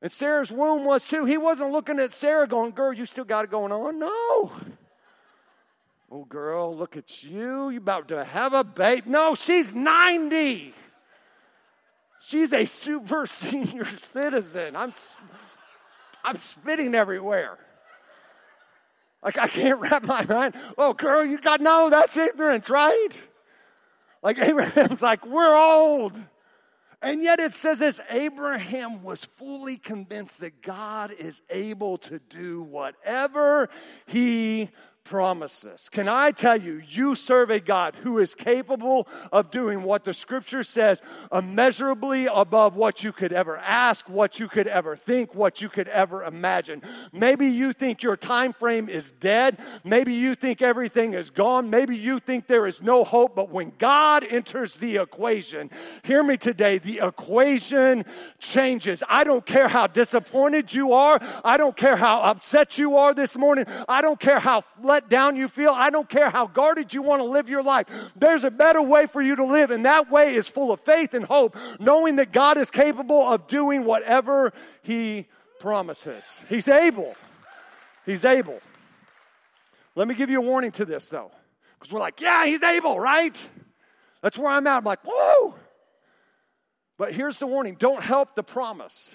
[0.00, 1.24] And Sarah's womb was too.
[1.24, 3.98] He wasn't looking at Sarah going, Girl, you still got it going on.
[3.98, 4.52] No.
[6.10, 7.70] Oh, girl, look at you.
[7.70, 9.02] You about to have a baby.
[9.06, 10.74] No, she's 90.
[12.20, 14.76] She's a super senior citizen.
[14.76, 14.92] I'm,
[16.22, 17.58] I'm spitting everywhere.
[19.24, 20.54] Like, I can't wrap my mind.
[20.76, 23.08] Oh, girl, you got no, that's ignorance, right?
[24.22, 26.20] Like, Abraham's like, we're old.
[27.04, 32.62] And yet it says this Abraham was fully convinced that God is able to do
[32.62, 33.68] whatever
[34.06, 34.70] he
[35.04, 35.88] promises.
[35.90, 40.14] Can I tell you, you serve a God who is capable of doing what the
[40.14, 41.02] scripture says
[41.32, 45.88] immeasurably above what you could ever ask, what you could ever think, what you could
[45.88, 46.82] ever imagine.
[47.12, 49.58] Maybe you think your time frame is dead.
[49.84, 51.68] Maybe you think everything is gone.
[51.68, 53.36] Maybe you think there is no hope.
[53.36, 55.70] But when God enters the equation,
[56.02, 58.04] hear me today, the equation
[58.38, 59.02] changes.
[59.08, 61.20] I don't care how disappointed you are.
[61.44, 63.66] I don't care how upset you are this morning.
[63.86, 64.64] I don't care how
[64.94, 65.70] let down you feel.
[65.70, 67.86] I don't care how guarded you want to live your life.
[68.14, 71.14] There's a better way for you to live, and that way is full of faith
[71.14, 75.26] and hope, knowing that God is capable of doing whatever He
[75.58, 76.40] promises.
[76.48, 77.16] He's able.
[78.06, 78.60] He's able.
[79.96, 81.32] Let me give you a warning to this, though,
[81.78, 83.36] because we're like, yeah, He's able, right?
[84.22, 84.78] That's where I'm at.
[84.78, 85.56] I'm like, whoa.
[86.96, 89.10] But here's the warning don't help the promise,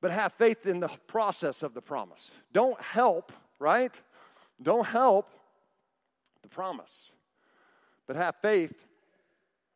[0.00, 2.32] but have faith in the process of the promise.
[2.52, 4.00] Don't help, right?
[4.62, 5.30] Don't help
[6.42, 7.12] the promise,
[8.06, 8.86] but have faith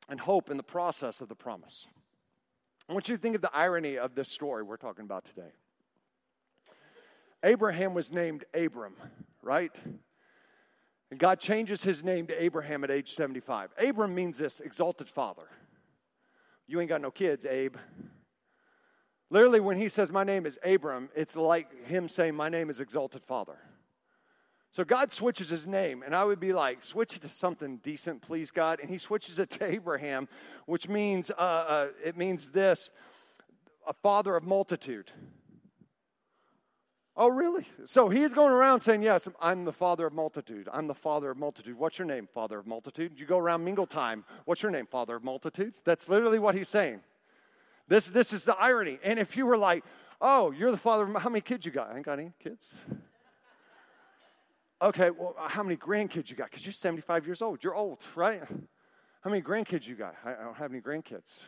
[0.08, 1.86] and hope in the process of the promise.
[2.88, 5.52] I want you to think of the irony of this story we're talking about today.
[7.42, 8.94] Abraham was named Abram,
[9.42, 9.74] right?
[11.10, 13.70] And God changes his name to Abraham at age 75.
[13.78, 15.48] Abram means this exalted father.
[16.66, 17.76] You ain't got no kids, Abe.
[19.30, 22.80] Literally, when he says, My name is Abram, it's like him saying, My name is
[22.80, 23.58] exalted father.
[24.74, 28.22] So God switches his name, and I would be like, switch it to something decent,
[28.22, 28.80] please, God.
[28.80, 30.28] And he switches it to Abraham,
[30.66, 32.90] which means uh, uh, it means this:
[33.86, 35.12] a father of multitude.
[37.16, 37.68] Oh, really?
[37.84, 40.68] So he's going around saying, Yes, I'm the father of multitude.
[40.72, 41.78] I'm the father of multitude.
[41.78, 43.12] What's your name, father of multitude?
[43.16, 44.24] You go around mingle time.
[44.44, 45.74] What's your name, father of multitude?
[45.84, 47.02] That's literally what he's saying.
[47.86, 48.98] This, this is the irony.
[49.04, 49.84] And if you were like,
[50.20, 51.92] Oh, you're the father of how many kids you got?
[51.92, 52.74] I ain't got any kids.
[54.84, 56.50] Okay, well, uh, how many grandkids you got?
[56.50, 57.64] Because you're 75 years old.
[57.64, 58.42] You're old, right?
[59.22, 60.14] How many grandkids you got?
[60.22, 61.40] I don't have any grandkids.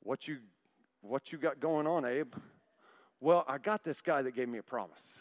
[0.00, 0.38] What you,
[1.02, 2.34] what you got going on, Abe?
[3.20, 5.20] Well, I got this guy that gave me a promise.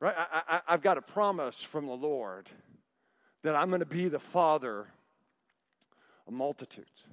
[0.00, 0.14] Right?
[0.16, 2.48] I, I, have got a promise from the Lord
[3.42, 4.86] that I'm going to be the father
[6.26, 7.04] of multitudes.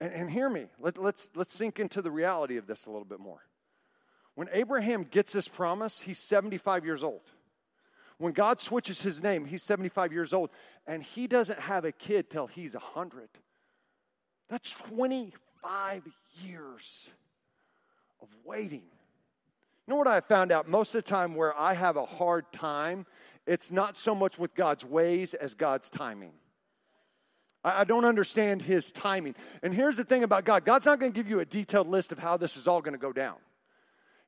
[0.00, 3.04] And, and hear me, Let, let's, let's sink into the reality of this a little
[3.04, 3.47] bit more.
[4.38, 7.22] When Abraham gets this promise, he's 75 years old.
[8.18, 10.50] When God switches his name, he's 75 years old,
[10.86, 13.30] and he doesn't have a kid till he's 100.
[14.48, 16.02] That's 25
[16.44, 17.10] years
[18.22, 18.84] of waiting.
[18.84, 20.68] You know what I found out?
[20.68, 23.06] Most of the time, where I have a hard time,
[23.44, 26.34] it's not so much with God's ways as God's timing.
[27.64, 29.34] I don't understand his timing.
[29.64, 32.12] And here's the thing about God God's not going to give you a detailed list
[32.12, 33.34] of how this is all going to go down.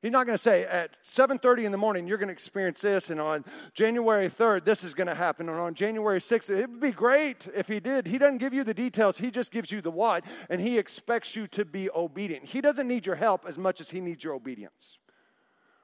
[0.01, 3.11] He's not going to say at 7:30 in the morning you're going to experience this,
[3.11, 3.45] and on
[3.75, 7.47] January 3rd this is going to happen, and on January 6th it would be great
[7.53, 8.07] if he did.
[8.07, 11.35] He doesn't give you the details; he just gives you the what, and he expects
[11.35, 12.45] you to be obedient.
[12.45, 14.97] He doesn't need your help as much as he needs your obedience.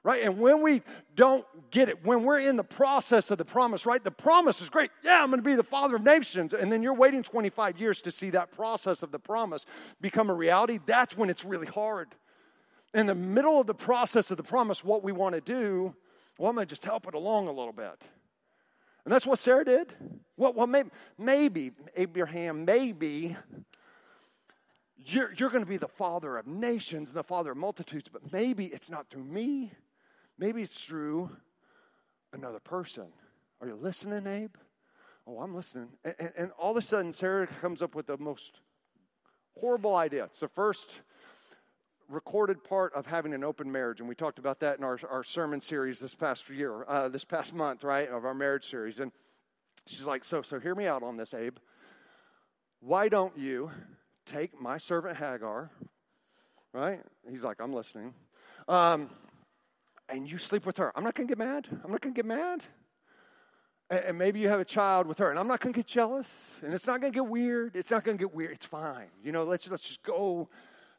[0.02, 0.22] Right?
[0.22, 0.82] And when we
[1.16, 4.02] don't get it, when we're in the process of the promise, right?
[4.02, 4.90] The promise is great.
[5.04, 6.54] Yeah, I'm going to be the father of nations.
[6.54, 9.66] And then you're waiting 25 years to see that process of the promise
[10.00, 10.78] become a reality.
[10.86, 12.14] That's when it's really hard
[12.98, 15.94] in the middle of the process of the promise, what we want to do,
[16.38, 18.08] well, I'm going to just help it along a little bit.
[19.04, 19.94] And that's what Sarah did.
[20.36, 23.36] Well, well maybe, maybe, Abraham, maybe
[24.96, 28.32] you're, you're going to be the father of nations and the father of multitudes, but
[28.32, 29.72] maybe it's not through me.
[30.38, 31.30] Maybe it's through
[32.32, 33.06] another person.
[33.60, 34.56] Are you listening, Abe?
[35.26, 35.88] Oh, I'm listening.
[36.04, 38.60] And, and, and all of a sudden, Sarah comes up with the most
[39.58, 40.24] horrible idea.
[40.24, 41.00] It's the first
[42.08, 45.22] recorded part of having an open marriage, and we talked about that in our, our
[45.22, 48.98] sermon series this past year, uh, this past month, right, of our marriage series.
[48.98, 49.12] And
[49.86, 51.58] she's like, "So, so hear me out on this, Abe.
[52.80, 53.70] Why don't you
[54.24, 55.70] take my servant Hagar,
[56.72, 57.00] right?
[57.28, 58.14] He's like, I'm listening,
[58.68, 59.10] um,
[60.08, 60.92] and you sleep with her.
[60.96, 61.66] I'm not gonna get mad.
[61.84, 62.62] I'm not gonna get mad.
[63.90, 65.86] And, and maybe you have a child with her, and I'm not going to get
[65.86, 67.74] jealous, and it's not going to get weird.
[67.74, 68.52] It's not going to get weird.
[68.52, 69.08] It's fine.
[69.22, 70.48] You know, let's let's just go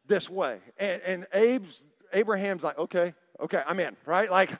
[0.09, 0.59] this way.
[0.77, 4.29] And, and Abe's Abraham's like, okay, okay, I'm in, right?
[4.29, 4.51] Like,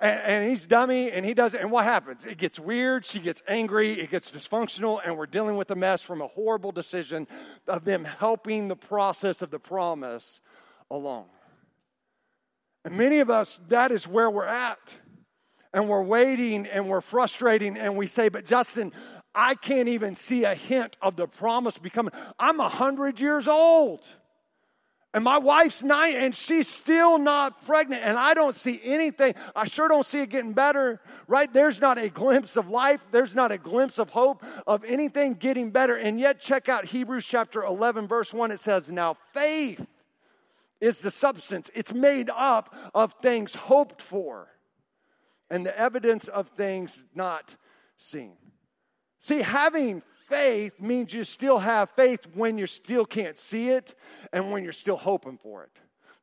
[0.00, 1.60] and, and he's dummy, and he does it.
[1.60, 2.26] And what happens?
[2.26, 3.06] It gets weird.
[3.06, 3.92] She gets angry.
[3.92, 7.26] It gets dysfunctional, and we're dealing with a mess from a horrible decision
[7.66, 10.40] of them helping the process of the promise
[10.90, 11.26] along.
[12.84, 14.94] And many of us, that is where we're at.
[15.72, 18.92] And we're waiting and we're frustrating, and we say, But Justin,
[19.34, 22.12] I can't even see a hint of the promise becoming.
[22.38, 24.06] I'm 100 years old.
[25.16, 29.34] And my wife's nine, and she's still not pregnant, and I don't see anything.
[29.54, 31.50] I sure don't see it getting better, right?
[31.50, 33.00] There's not a glimpse of life.
[33.12, 35.96] There's not a glimpse of hope of anything getting better.
[35.96, 38.50] And yet, check out Hebrews chapter 11, verse 1.
[38.50, 39.86] It says, Now faith
[40.82, 44.48] is the substance, it's made up of things hoped for
[45.48, 47.56] and the evidence of things not
[47.96, 48.36] seen.
[49.18, 53.94] See, having faith means you still have faith when you still can't see it
[54.32, 55.70] and when you're still hoping for it.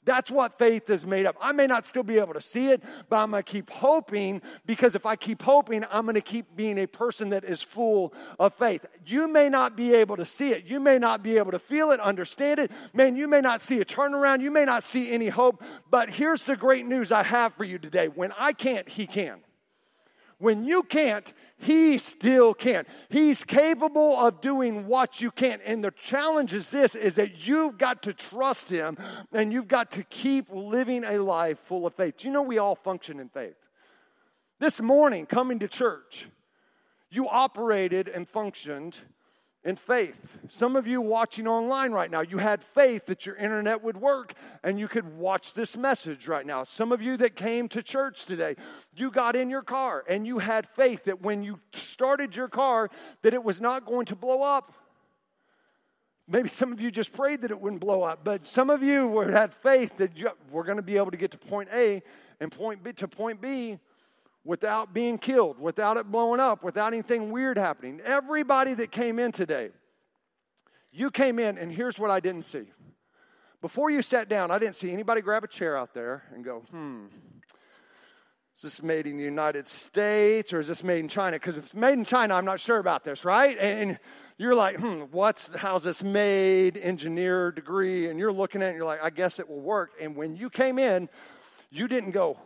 [0.05, 1.35] That's what faith is made up.
[1.41, 4.41] I may not still be able to see it, but I'm going to keep hoping
[4.65, 8.13] because if I keep hoping, I'm going to keep being a person that is full
[8.39, 8.85] of faith.
[9.05, 10.65] You may not be able to see it.
[10.65, 12.71] You may not be able to feel it, understand it.
[12.93, 14.41] Man, you may not see a turnaround.
[14.41, 15.63] You may not see any hope.
[15.89, 18.07] But here's the great news I have for you today.
[18.07, 19.39] When I can't, He can.
[20.43, 22.85] When you can't, he still can.
[23.07, 25.61] He's capable of doing what you can't.
[25.65, 28.97] And the challenge is this is that you've got to trust him
[29.31, 32.25] and you've got to keep living a life full of faith.
[32.25, 33.55] You know we all function in faith.
[34.59, 36.27] This morning coming to church,
[37.09, 38.97] you operated and functioned
[39.65, 40.37] in faith.
[40.49, 44.33] Some of you watching online right now, you had faith that your internet would work
[44.63, 46.63] and you could watch this message right now.
[46.63, 48.55] Some of you that came to church today,
[48.95, 52.89] you got in your car and you had faith that when you started your car
[53.21, 54.73] that it was not going to blow up.
[56.27, 59.07] Maybe some of you just prayed that it wouldn't blow up, but some of you
[59.07, 62.01] were, had faith that you, we're going to be able to get to point A
[62.39, 63.77] and point B to point B
[64.43, 68.01] without being killed, without it blowing up, without anything weird happening.
[68.03, 69.69] Everybody that came in today,
[70.91, 72.65] you came in, and here's what I didn't see.
[73.61, 76.63] Before you sat down, I didn't see anybody grab a chair out there and go,
[76.69, 77.05] hmm,
[78.55, 81.37] is this made in the United States or is this made in China?
[81.37, 83.57] Because if it's made in China, I'm not sure about this, right?
[83.57, 83.97] And
[84.37, 88.09] you're like, hmm, what's how's this made, engineer degree?
[88.09, 89.91] And you're looking at it and you're like, I guess it will work.
[89.99, 91.09] And when you came in,
[91.71, 92.37] you didn't go,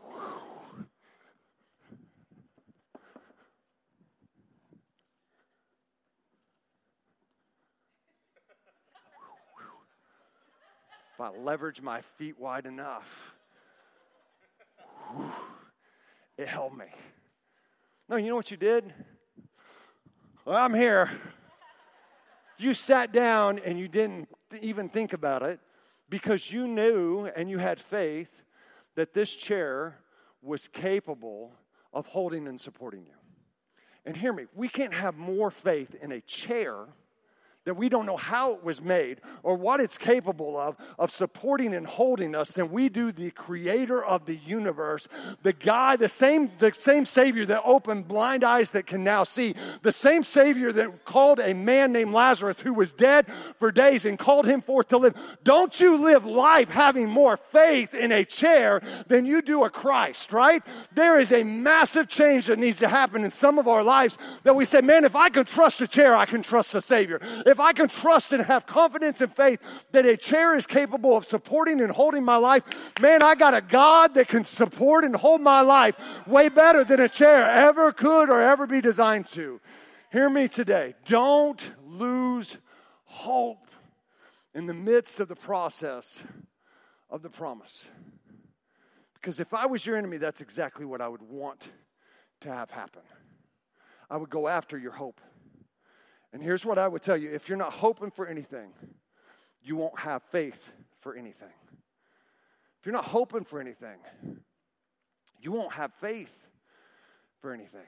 [11.17, 13.33] if I leverage my feet wide enough,
[15.15, 15.31] whew,
[16.37, 16.85] it held me.
[18.07, 18.93] No, you know what you did?
[20.45, 21.09] Well, I'm here.
[22.59, 24.29] You sat down and you didn't
[24.61, 25.59] even think about it
[26.07, 28.43] because you knew and you had faith
[28.93, 29.97] that this chair
[30.43, 31.51] was capable
[31.93, 33.15] of holding and supporting you.
[34.05, 36.85] And hear me, we can't have more faith in a chair
[37.67, 41.75] that we don't know how it was made or what it's capable of, of supporting
[41.75, 45.05] and holding us, than we do the creator of the universe,
[45.43, 49.53] the guy, the same, the same Savior that opened blind eyes that can now see,
[49.81, 53.27] the same Savior that called a man named Lazarus who was dead
[53.59, 55.15] for days and called him forth to live.
[55.43, 60.31] Don't you live life having more faith in a chair than you do a Christ,
[60.31, 60.63] right?
[60.93, 64.55] There is a massive change that needs to happen in some of our lives that
[64.55, 67.19] we say, man, if I can trust a chair, I can trust a Savior.
[67.45, 69.59] If if I can trust and have confidence and faith
[69.91, 72.63] that a chair is capable of supporting and holding my life,
[73.01, 75.97] man, I got a God that can support and hold my life
[76.27, 79.59] way better than a chair ever could or ever be designed to.
[80.11, 80.93] Hear me today.
[81.05, 82.59] Don't lose
[83.05, 83.65] hope
[84.53, 86.19] in the midst of the process
[87.09, 87.85] of the promise.
[89.15, 91.71] Because if I was your enemy, that's exactly what I would want
[92.41, 93.01] to have happen.
[94.11, 95.19] I would go after your hope.
[96.33, 98.71] And here's what I would tell you if you're not hoping for anything,
[99.61, 100.71] you won't have faith
[101.01, 101.53] for anything.
[102.79, 103.97] If you're not hoping for anything,
[105.41, 106.47] you won't have faith
[107.41, 107.87] for anything.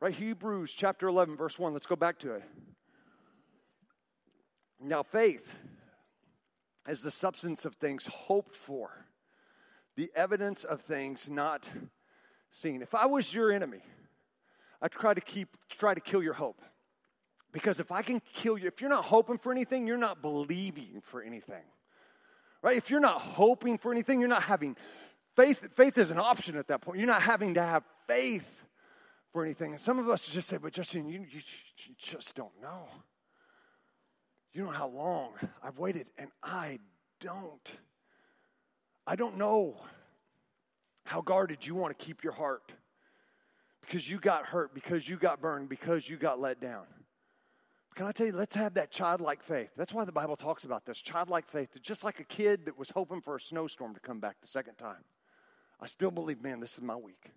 [0.00, 0.14] Right?
[0.14, 1.72] Hebrews chapter 11, verse 1.
[1.72, 2.42] Let's go back to it.
[4.80, 5.56] Now, faith
[6.88, 9.06] is the substance of things hoped for,
[9.96, 11.68] the evidence of things not
[12.50, 12.80] seen.
[12.80, 13.82] If I was your enemy,
[14.80, 16.62] I'd try to keep try to kill your hope.
[17.52, 21.02] Because if I can kill you, if you're not hoping for anything, you're not believing
[21.02, 21.62] for anything.
[22.62, 22.76] Right?
[22.76, 24.76] If you're not hoping for anything, you're not having
[25.34, 25.68] faith.
[25.74, 26.98] Faith is an option at that point.
[26.98, 28.62] You're not having to have faith
[29.32, 29.72] for anything.
[29.72, 31.40] And some of us just say, but Justin, you, you,
[31.86, 32.88] you just don't know.
[34.52, 35.32] You know how long
[35.62, 36.80] I've waited, and I
[37.20, 37.70] don't.
[39.06, 39.76] I don't know
[41.04, 42.72] how guarded you want to keep your heart
[43.80, 46.84] because you got hurt, because you got burned, because you got let down.
[47.94, 49.70] Can I tell you, let's have that childlike faith.
[49.76, 52.90] That's why the Bible talks about this childlike faith, just like a kid that was
[52.90, 55.04] hoping for a snowstorm to come back the second time.
[55.80, 57.32] I still believe, man, this is my week.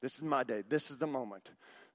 [0.00, 0.62] This is my day.
[0.68, 1.50] This is the moment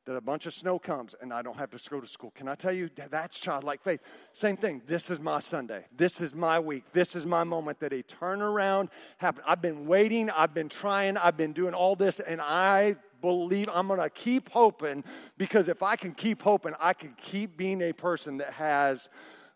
[0.05, 2.31] that a bunch of snow comes and I don't have to go to school.
[2.35, 4.01] Can I tell you, that's childlike faith.
[4.33, 4.81] Same thing.
[4.85, 5.85] This is my Sunday.
[5.95, 6.83] This is my week.
[6.91, 9.45] This is my moment that a turnaround happened.
[9.47, 10.29] I've been waiting.
[10.29, 11.15] I've been trying.
[11.15, 15.05] I've been doing all this, and I believe I'm going to keep hoping
[15.37, 19.07] because if I can keep hoping, I can keep being a person that has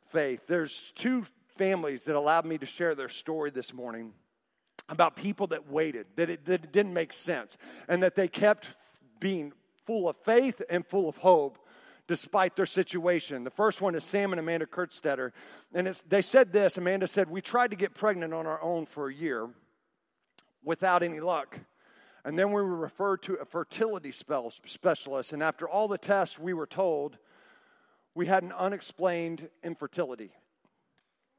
[0.09, 0.43] faith.
[0.47, 1.25] There's two
[1.57, 4.13] families that allowed me to share their story this morning
[4.87, 7.57] about people that waited, that it, that it didn't make sense,
[7.89, 8.69] and that they kept
[9.19, 9.51] being
[9.85, 11.59] full of faith and full of hope
[12.07, 13.43] despite their situation.
[13.43, 15.33] The first one is Sam and Amanda Kurtstetter.
[15.73, 19.09] And they said this Amanda said, We tried to get pregnant on our own for
[19.09, 19.49] a year
[20.63, 21.59] without any luck.
[22.27, 25.31] And then we were referred to a fertility specialist.
[25.31, 27.17] And after all the tests, we were told
[28.15, 30.31] we had an unexplained infertility.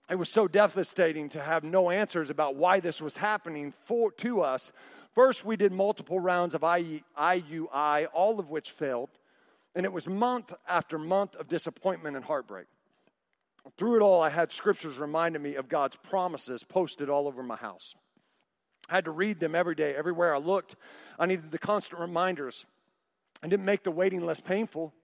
[0.09, 4.41] It was so devastating to have no answers about why this was happening for, to
[4.41, 4.73] us.
[5.15, 9.11] First, we did multiple rounds of IUI, all of which failed.
[9.75, 12.65] And it was month after month of disappointment and heartbreak.
[13.77, 17.57] Through it all, I had scriptures reminding me of God's promises posted all over my
[17.57, 17.95] house.
[18.89, 20.77] I had to read them every day, everywhere I looked.
[21.19, 22.67] I needed the constant reminders.
[23.43, 24.95] It didn't make the waiting less painful,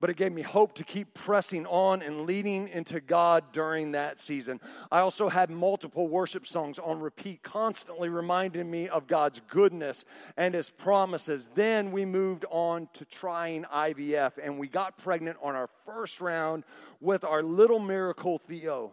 [0.00, 4.20] but it gave me hope to keep pressing on and leading into God during that
[4.20, 4.60] season.
[4.90, 10.04] I also had multiple worship songs on repeat, constantly reminding me of God's goodness
[10.36, 11.48] and His promises.
[11.54, 16.64] Then we moved on to trying IVF, and we got pregnant on our first round
[17.00, 18.92] with our little miracle Theo.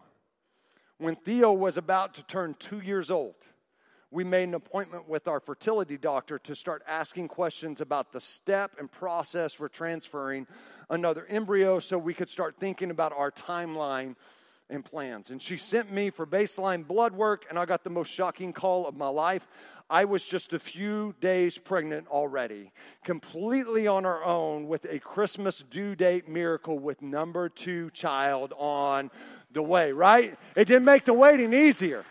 [0.98, 3.34] When Theo was about to turn two years old,
[4.12, 8.72] we made an appointment with our fertility doctor to start asking questions about the step
[8.78, 10.46] and process for transferring
[10.90, 14.14] another embryo so we could start thinking about our timeline
[14.68, 15.30] and plans.
[15.30, 18.86] And she sent me for baseline blood work, and I got the most shocking call
[18.86, 19.48] of my life.
[19.88, 22.70] I was just a few days pregnant already,
[23.04, 29.10] completely on our own with a Christmas due date miracle with number two child on
[29.52, 30.38] the way, right?
[30.54, 32.04] It didn't make the waiting easier.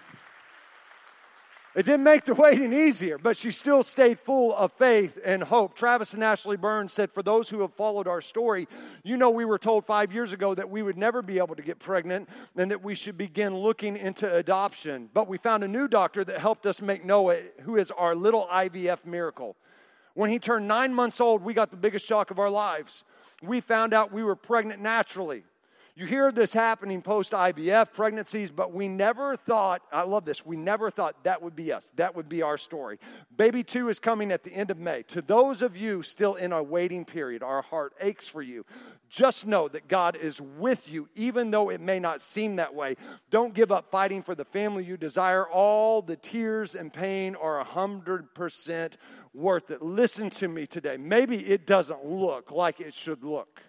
[1.74, 5.74] It didn't make the waiting easier, but she still stayed full of faith and hope.
[5.74, 8.68] Travis and Ashley Burns said, For those who have followed our story,
[9.06, 11.62] you know we were told five years ago that we would never be able to
[11.62, 15.10] get pregnant and that we should begin looking into adoption.
[15.14, 18.50] But we found a new doctor that helped us make Noah, who is our little
[18.52, 19.56] IVF miracle.
[20.14, 23.06] When he turned nine months old, we got the biggest shock of our lives.
[23.42, 25.44] We found out we were pregnant naturally.
[25.94, 30.56] You hear this happening post IVF pregnancies, but we never thought, I love this, we
[30.56, 31.92] never thought that would be us.
[31.98, 32.98] That would be our story.
[33.36, 35.04] Baby two is coming at the end of May.
[35.04, 38.66] To those of you still in a waiting period, our heart aches for you.
[39.10, 42.96] Just know that God is with you, even though it may not seem that way.
[43.30, 45.46] Don't give up fighting for the family you desire.
[45.46, 48.94] All the tears and pain are 100%
[49.34, 49.82] worth it.
[49.82, 50.96] Listen to me today.
[50.96, 53.62] Maybe it doesn't look like it should look.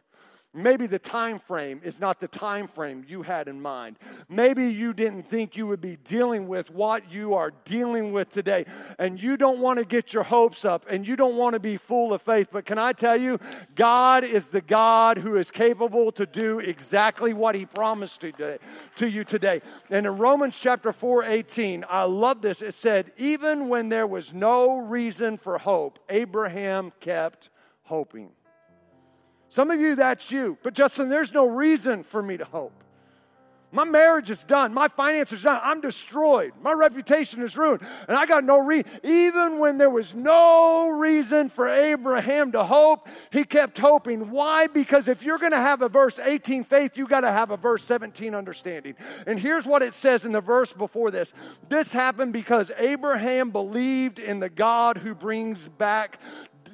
[0.55, 3.99] Maybe the time frame is not the time frame you had in mind.
[4.29, 8.67] Maybe you didn't think you would be dealing with what you are dealing with today.
[8.99, 11.79] And you don't want to get your hopes up and you don't want to be
[11.79, 12.49] full of faith.
[12.53, 13.39] But can I tell you,
[13.75, 18.59] God is the God who is capable to do exactly what he promised to,
[18.97, 19.63] to you today.
[19.89, 22.61] And in Romans chapter 4 18, I love this.
[22.61, 27.49] It said, Even when there was no reason for hope, Abraham kept
[27.85, 28.33] hoping.
[29.53, 30.57] Some of you, that's you.
[30.63, 32.73] But Justin, there's no reason for me to hope.
[33.71, 34.73] My marriage is done.
[34.73, 35.61] My finances are done.
[35.63, 36.55] I'm destroyed.
[36.63, 37.83] My reputation is ruined.
[38.09, 38.91] And I got no reason.
[39.03, 44.31] Even when there was no reason for Abraham to hope, he kept hoping.
[44.31, 44.69] Why?
[44.69, 47.59] Because if you're going to have a verse 18 faith, you got to have a
[47.59, 48.95] verse 17 understanding.
[49.27, 51.35] And here's what it says in the verse before this
[51.69, 56.19] this happened because Abraham believed in the God who brings back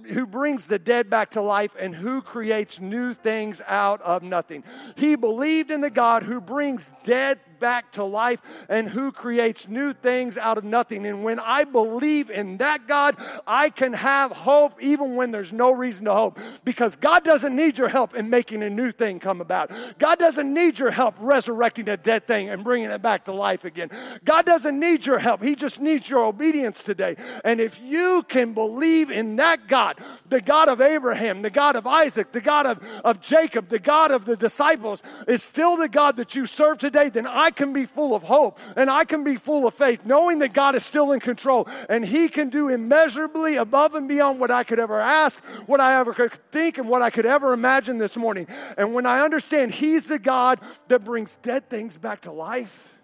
[0.08, 4.64] who brings the dead back to life and who creates new things out of nothing.
[4.96, 9.92] He believed in the God who brings dead back to life and who creates new
[9.92, 11.06] things out of nothing.
[11.06, 15.72] And when I believe in that God, I can have hope even when there's no
[15.72, 19.40] reason to hope because God doesn't need your help in making a new thing come
[19.40, 19.70] about.
[19.98, 23.64] God doesn't need your help resurrecting a dead thing and bringing it back to life
[23.64, 23.90] again.
[24.24, 25.42] God doesn't need your help.
[25.42, 27.16] He just needs your obedience today.
[27.44, 29.98] And if you can believe in that God,
[30.28, 34.10] the God of Abraham, the God of Isaac, the God of, of Jacob, the God
[34.10, 37.86] of the disciples, is still the God that you serve today, then I can be
[37.86, 41.12] full of hope and I can be full of faith, knowing that God is still
[41.12, 45.38] in control and He can do immeasurably above and beyond what I could ever ask,
[45.66, 48.46] what I ever could think, and what I could ever imagine this morning.
[48.76, 52.94] And when I understand He's the God that brings dead things back to life,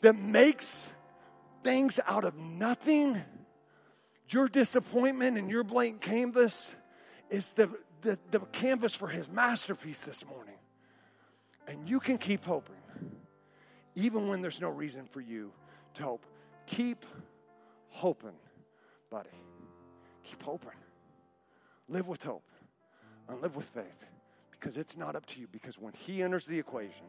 [0.00, 0.86] that makes
[1.62, 3.20] things out of nothing,
[4.28, 6.74] your disappointment and your blank canvas
[7.30, 7.68] is the,
[8.02, 10.54] the, the canvas for his masterpiece this morning.
[11.66, 12.76] And you can keep hoping,
[13.98, 15.50] even when there's no reason for you
[15.94, 16.24] to hope.
[16.66, 17.04] Keep
[17.88, 18.36] hoping,
[19.10, 19.28] buddy.
[20.22, 20.70] Keep hoping.
[21.88, 22.44] Live with hope
[23.28, 24.06] and live with faith
[24.52, 25.48] because it's not up to you.
[25.50, 27.06] Because when he enters the equation,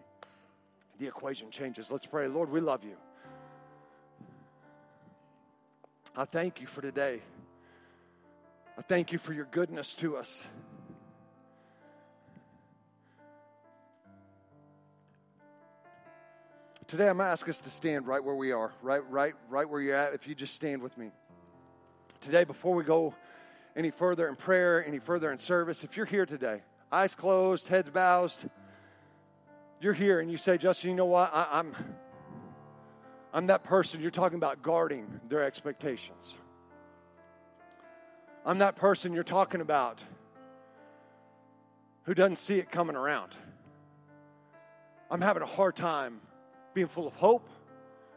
[0.98, 1.92] the equation changes.
[1.92, 2.28] Let's pray.
[2.28, 2.98] Lord, we love you.
[6.16, 7.22] I thank you for today.
[8.78, 10.44] I thank you for your goodness to us.
[16.90, 19.80] Today I'm gonna ask us to stand right where we are, right, right, right where
[19.80, 20.16] you're at.
[20.16, 21.12] If you just stand with me.
[22.20, 23.14] Today, before we go
[23.76, 27.92] any further in prayer, any further in service, if you're here today, eyes closed, heads
[27.92, 28.34] bowed,
[29.80, 31.30] you're here and you say, Justin, you know what?
[31.32, 31.76] I, I'm
[33.36, 36.34] I'm that person you're talking about guarding their expectations.
[38.44, 40.04] I'm that person you're talking about
[42.06, 43.36] who doesn't see it coming around.
[45.12, 46.22] I'm having a hard time
[46.80, 47.46] being full of hope,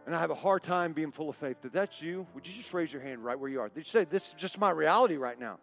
[0.07, 1.57] and I have a hard time being full of faith.
[1.65, 3.69] If that's you, would you just raise your hand right where you are?
[3.69, 5.59] Did you say, This is just my reality right now?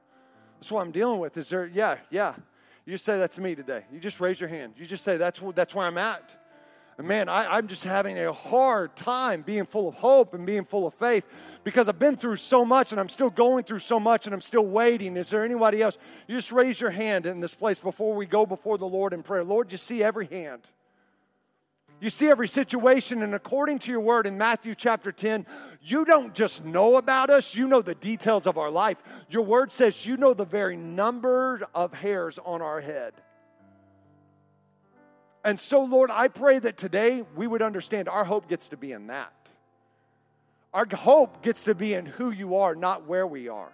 [0.60, 1.38] That's what I'm dealing with.
[1.38, 2.36] Is there, yeah, yeah.
[2.86, 3.86] You just say, That's me today.
[3.90, 4.74] You just raise your hand.
[4.76, 6.36] You just say, That's, that's where I'm at.
[7.02, 10.86] Man, I, am just having a hard time being full of hope and being full
[10.86, 11.26] of faith
[11.64, 14.42] because I've been through so much and I'm still going through so much and I'm
[14.42, 15.16] still waiting.
[15.16, 15.98] Is there anybody else?
[16.28, 19.24] You just raise your hand in this place before we go before the Lord in
[19.24, 19.46] prayer.
[19.46, 20.68] Lord, you see every hand.
[22.02, 25.46] You see every situation, and according to your word in Matthew chapter 10,
[25.82, 28.98] you don't just know about us, you know the details of our life.
[29.30, 33.14] Your word says you know the very number of hairs on our head.
[35.44, 38.92] And so, Lord, I pray that today we would understand our hope gets to be
[38.94, 39.34] in that.
[40.74, 43.72] Our hope gets to be in who you are, not where we are.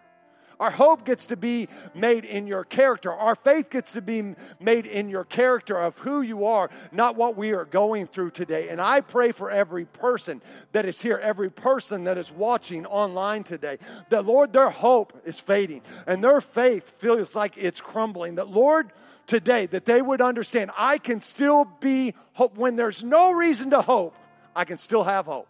[0.60, 3.12] Our hope gets to be made in your character.
[3.12, 7.36] Our faith gets to be made in your character of who you are, not what
[7.36, 8.70] we are going through today.
[8.70, 10.42] And I pray for every person
[10.72, 13.78] that is here, every person that is watching online today,
[14.10, 18.36] that Lord, their hope is fading and their faith feels like it's crumbling.
[18.36, 18.92] That Lord,
[19.28, 22.58] today that they would understand I can still be hope.
[22.58, 24.16] When there's no reason to hope,
[24.56, 25.48] I can still have hope.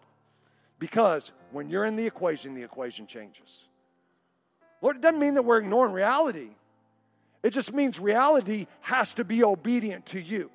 [0.79, 3.67] Because when you're in the equation, the equation changes.
[4.81, 6.49] Lord, it doesn't mean that we're ignoring reality.
[7.43, 10.49] It just means reality has to be obedient to you.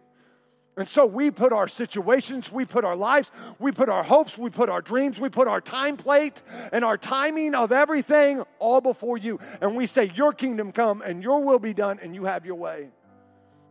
[0.77, 4.51] And so we put our situations, we put our lives, we put our hopes, we
[4.51, 6.41] put our dreams, we put our time plate
[6.73, 9.39] and our timing of everything all before you.
[9.61, 12.55] And we say, Your kingdom come and your will be done, and you have your
[12.55, 12.89] way.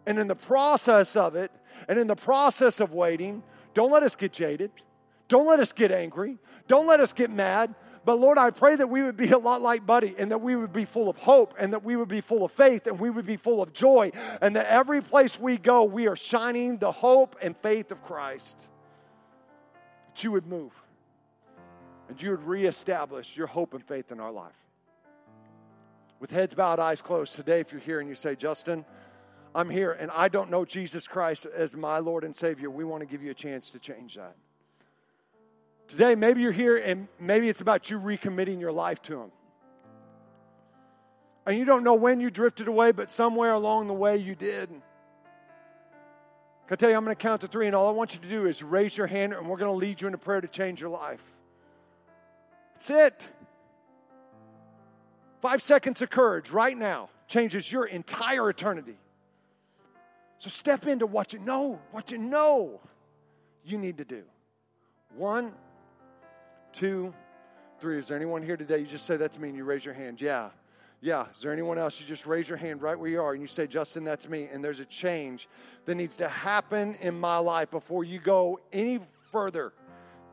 [0.06, 1.52] And in the process of it,
[1.88, 3.44] and in the process of waiting,
[3.74, 4.72] don't let us get jaded.
[5.30, 6.38] Don't let us get angry.
[6.68, 7.74] Don't let us get mad.
[8.10, 10.56] But Lord, I pray that we would be a lot like Buddy and that we
[10.56, 13.12] would be full of hope and that we would be full of faith and we
[13.12, 16.92] would be full of joy and that every place we go, we are shining the
[16.92, 18.68] hope and faith of Christ.
[20.08, 20.72] That you would move
[22.08, 24.58] and you would reestablish your hope and faith in our life.
[26.20, 28.86] With heads bowed, eyes closed, today, if you're here and you say, Justin,
[29.54, 33.02] I'm here and I don't know Jesus Christ as my Lord and Savior, we want
[33.02, 34.36] to give you a chance to change that.
[35.90, 39.32] Today, maybe you're here and maybe it's about you recommitting your life to Him.
[41.46, 44.70] And you don't know when you drifted away, but somewhere along the way you did.
[46.72, 48.28] I tell you, I'm going to count to three, and all I want you to
[48.28, 50.48] do is raise your hand, and we're going to lead you in a prayer to
[50.48, 51.24] change your life.
[52.74, 53.30] That's it.
[55.42, 58.98] Five seconds of courage right now changes your entire eternity.
[60.38, 62.80] So step into what you know, what you know
[63.66, 64.22] you need to do.
[65.16, 65.54] One,
[66.74, 67.14] two,
[67.80, 67.98] three.
[67.98, 68.80] Is there anyone here today?
[68.80, 70.22] You just say, That's me, and you raise your hand.
[70.22, 70.50] Yeah.
[71.02, 71.28] Yeah.
[71.34, 72.00] Is there anyone else?
[72.00, 74.50] You just raise your hand right where you are and you say, Justin, that's me.
[74.52, 75.48] And there's a change
[75.86, 79.00] that needs to happen in my life before you go any
[79.32, 79.72] further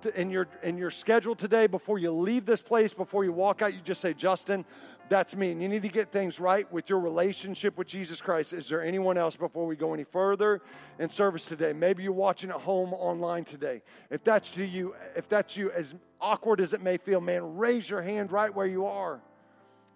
[0.03, 3.63] to, in your in your schedule today before you leave this place before you walk
[3.63, 4.65] out you just say justin
[5.09, 5.53] that's me.
[5.53, 8.53] And you need to get things right with your relationship with jesus christ.
[8.53, 10.61] Is there anyone else before we go any further
[10.99, 11.73] in service today?
[11.73, 13.83] Maybe you're watching at home online today.
[14.11, 17.89] If that's to you if that's you as awkward as it may feel man raise
[17.89, 19.21] your hand right where you are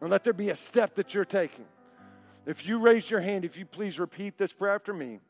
[0.01, 1.67] and let there be a step that you're taking.
[2.47, 5.21] If you raise your hand if you please repeat this prayer after me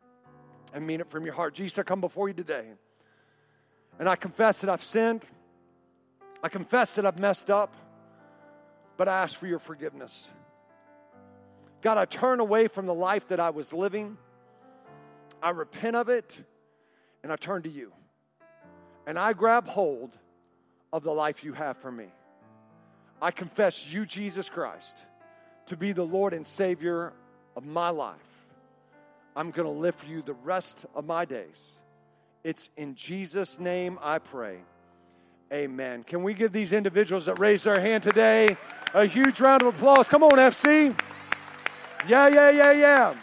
[0.73, 1.55] and mean it from your heart.
[1.55, 2.67] Jesus i come before you today
[4.01, 5.23] and I confess that I've sinned.
[6.43, 7.75] I confess that I've messed up,
[8.97, 10.27] but I ask for your forgiveness.
[11.83, 14.17] God, I turn away from the life that I was living.
[15.43, 16.37] I repent of it,
[17.23, 17.93] and I turn to you.
[19.07, 20.17] And I grab hold
[20.95, 22.07] of the life you have for me.
[23.21, 25.05] I confess you, Jesus Christ,
[25.67, 27.13] to be the Lord and Savior
[27.55, 28.17] of my life.
[29.37, 31.81] I'm going to live for you the rest of my days.
[32.43, 34.61] It's in Jesus' name I pray.
[35.53, 36.05] Amen.
[36.05, 38.57] Can we give these individuals that raised their hand today
[38.95, 40.09] a huge round of applause?
[40.09, 40.99] Come on, FC.
[42.09, 43.15] Yeah, yeah, yeah, yeah.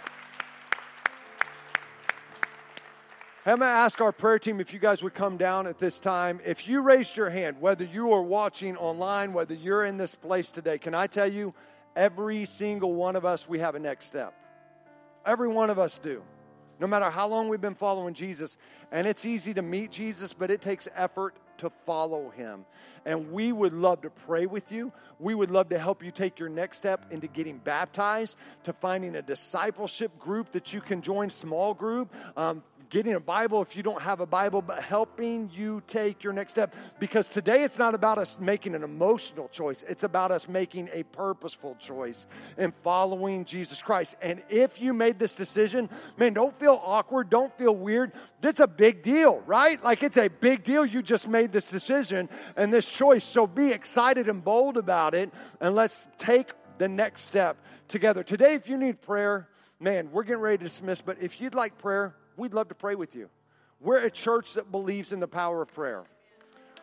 [3.45, 6.01] I'm going to ask our prayer team if you guys would come down at this
[6.01, 6.41] time.
[6.45, 10.51] If you raised your hand, whether you are watching online, whether you're in this place
[10.51, 11.53] today, can I tell you,
[11.95, 14.33] every single one of us, we have a next step.
[15.25, 16.21] Every one of us do
[16.79, 18.57] no matter how long we've been following Jesus.
[18.91, 22.65] And it's easy to meet Jesus, but it takes effort to follow him.
[23.05, 24.91] And we would love to pray with you.
[25.19, 29.15] We would love to help you take your next step into getting baptized, to finding
[29.15, 32.13] a discipleship group that you can join, small group.
[32.35, 36.33] Um, getting a Bible if you don't have a Bible, but helping you take your
[36.33, 36.75] next step.
[36.99, 41.03] Because today it's not about us making an emotional choice, it's about us making a
[41.03, 42.25] purposeful choice
[42.57, 44.15] and following Jesus Christ.
[44.21, 48.11] And if you made this decision, man, don't feel awkward, don't feel weird.
[48.41, 49.81] It's a big deal, right?
[49.83, 50.85] Like it's a big deal.
[50.85, 53.23] You just made this decision and this choice.
[53.23, 57.57] So be excited and bold about it, and let's take the next step
[57.87, 58.23] together.
[58.23, 59.47] Today, if you need prayer,
[59.79, 62.95] man, we're getting ready to dismiss, but if you'd like prayer, we'd love to pray
[62.95, 63.29] with you.
[63.79, 66.03] We're a church that believes in the power of prayer,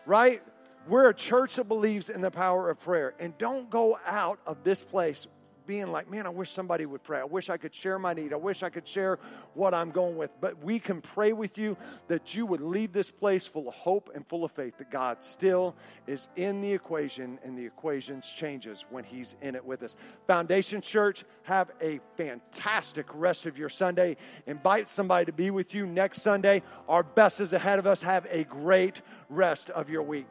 [0.07, 0.42] right?
[0.86, 3.14] We're a church that believes in the power of prayer.
[3.18, 5.26] And don't go out of this place
[5.67, 7.21] being like, man, I wish somebody would pray.
[7.21, 8.33] I wish I could share my need.
[8.33, 9.19] I wish I could share
[9.55, 10.31] what I'm going with.
[10.41, 11.77] But we can pray with you
[12.09, 15.23] that you would leave this place full of hope and full of faith that God
[15.25, 15.75] still
[16.07, 19.97] is in the equation and the equation changes when He's in it with us.
[20.27, 24.17] Foundation Church, have a fantastic rest of your Sunday.
[24.47, 26.62] Invite somebody to be with you next Sunday.
[26.89, 28.03] Our best is ahead of us.
[28.03, 30.31] Have a great rest of your week.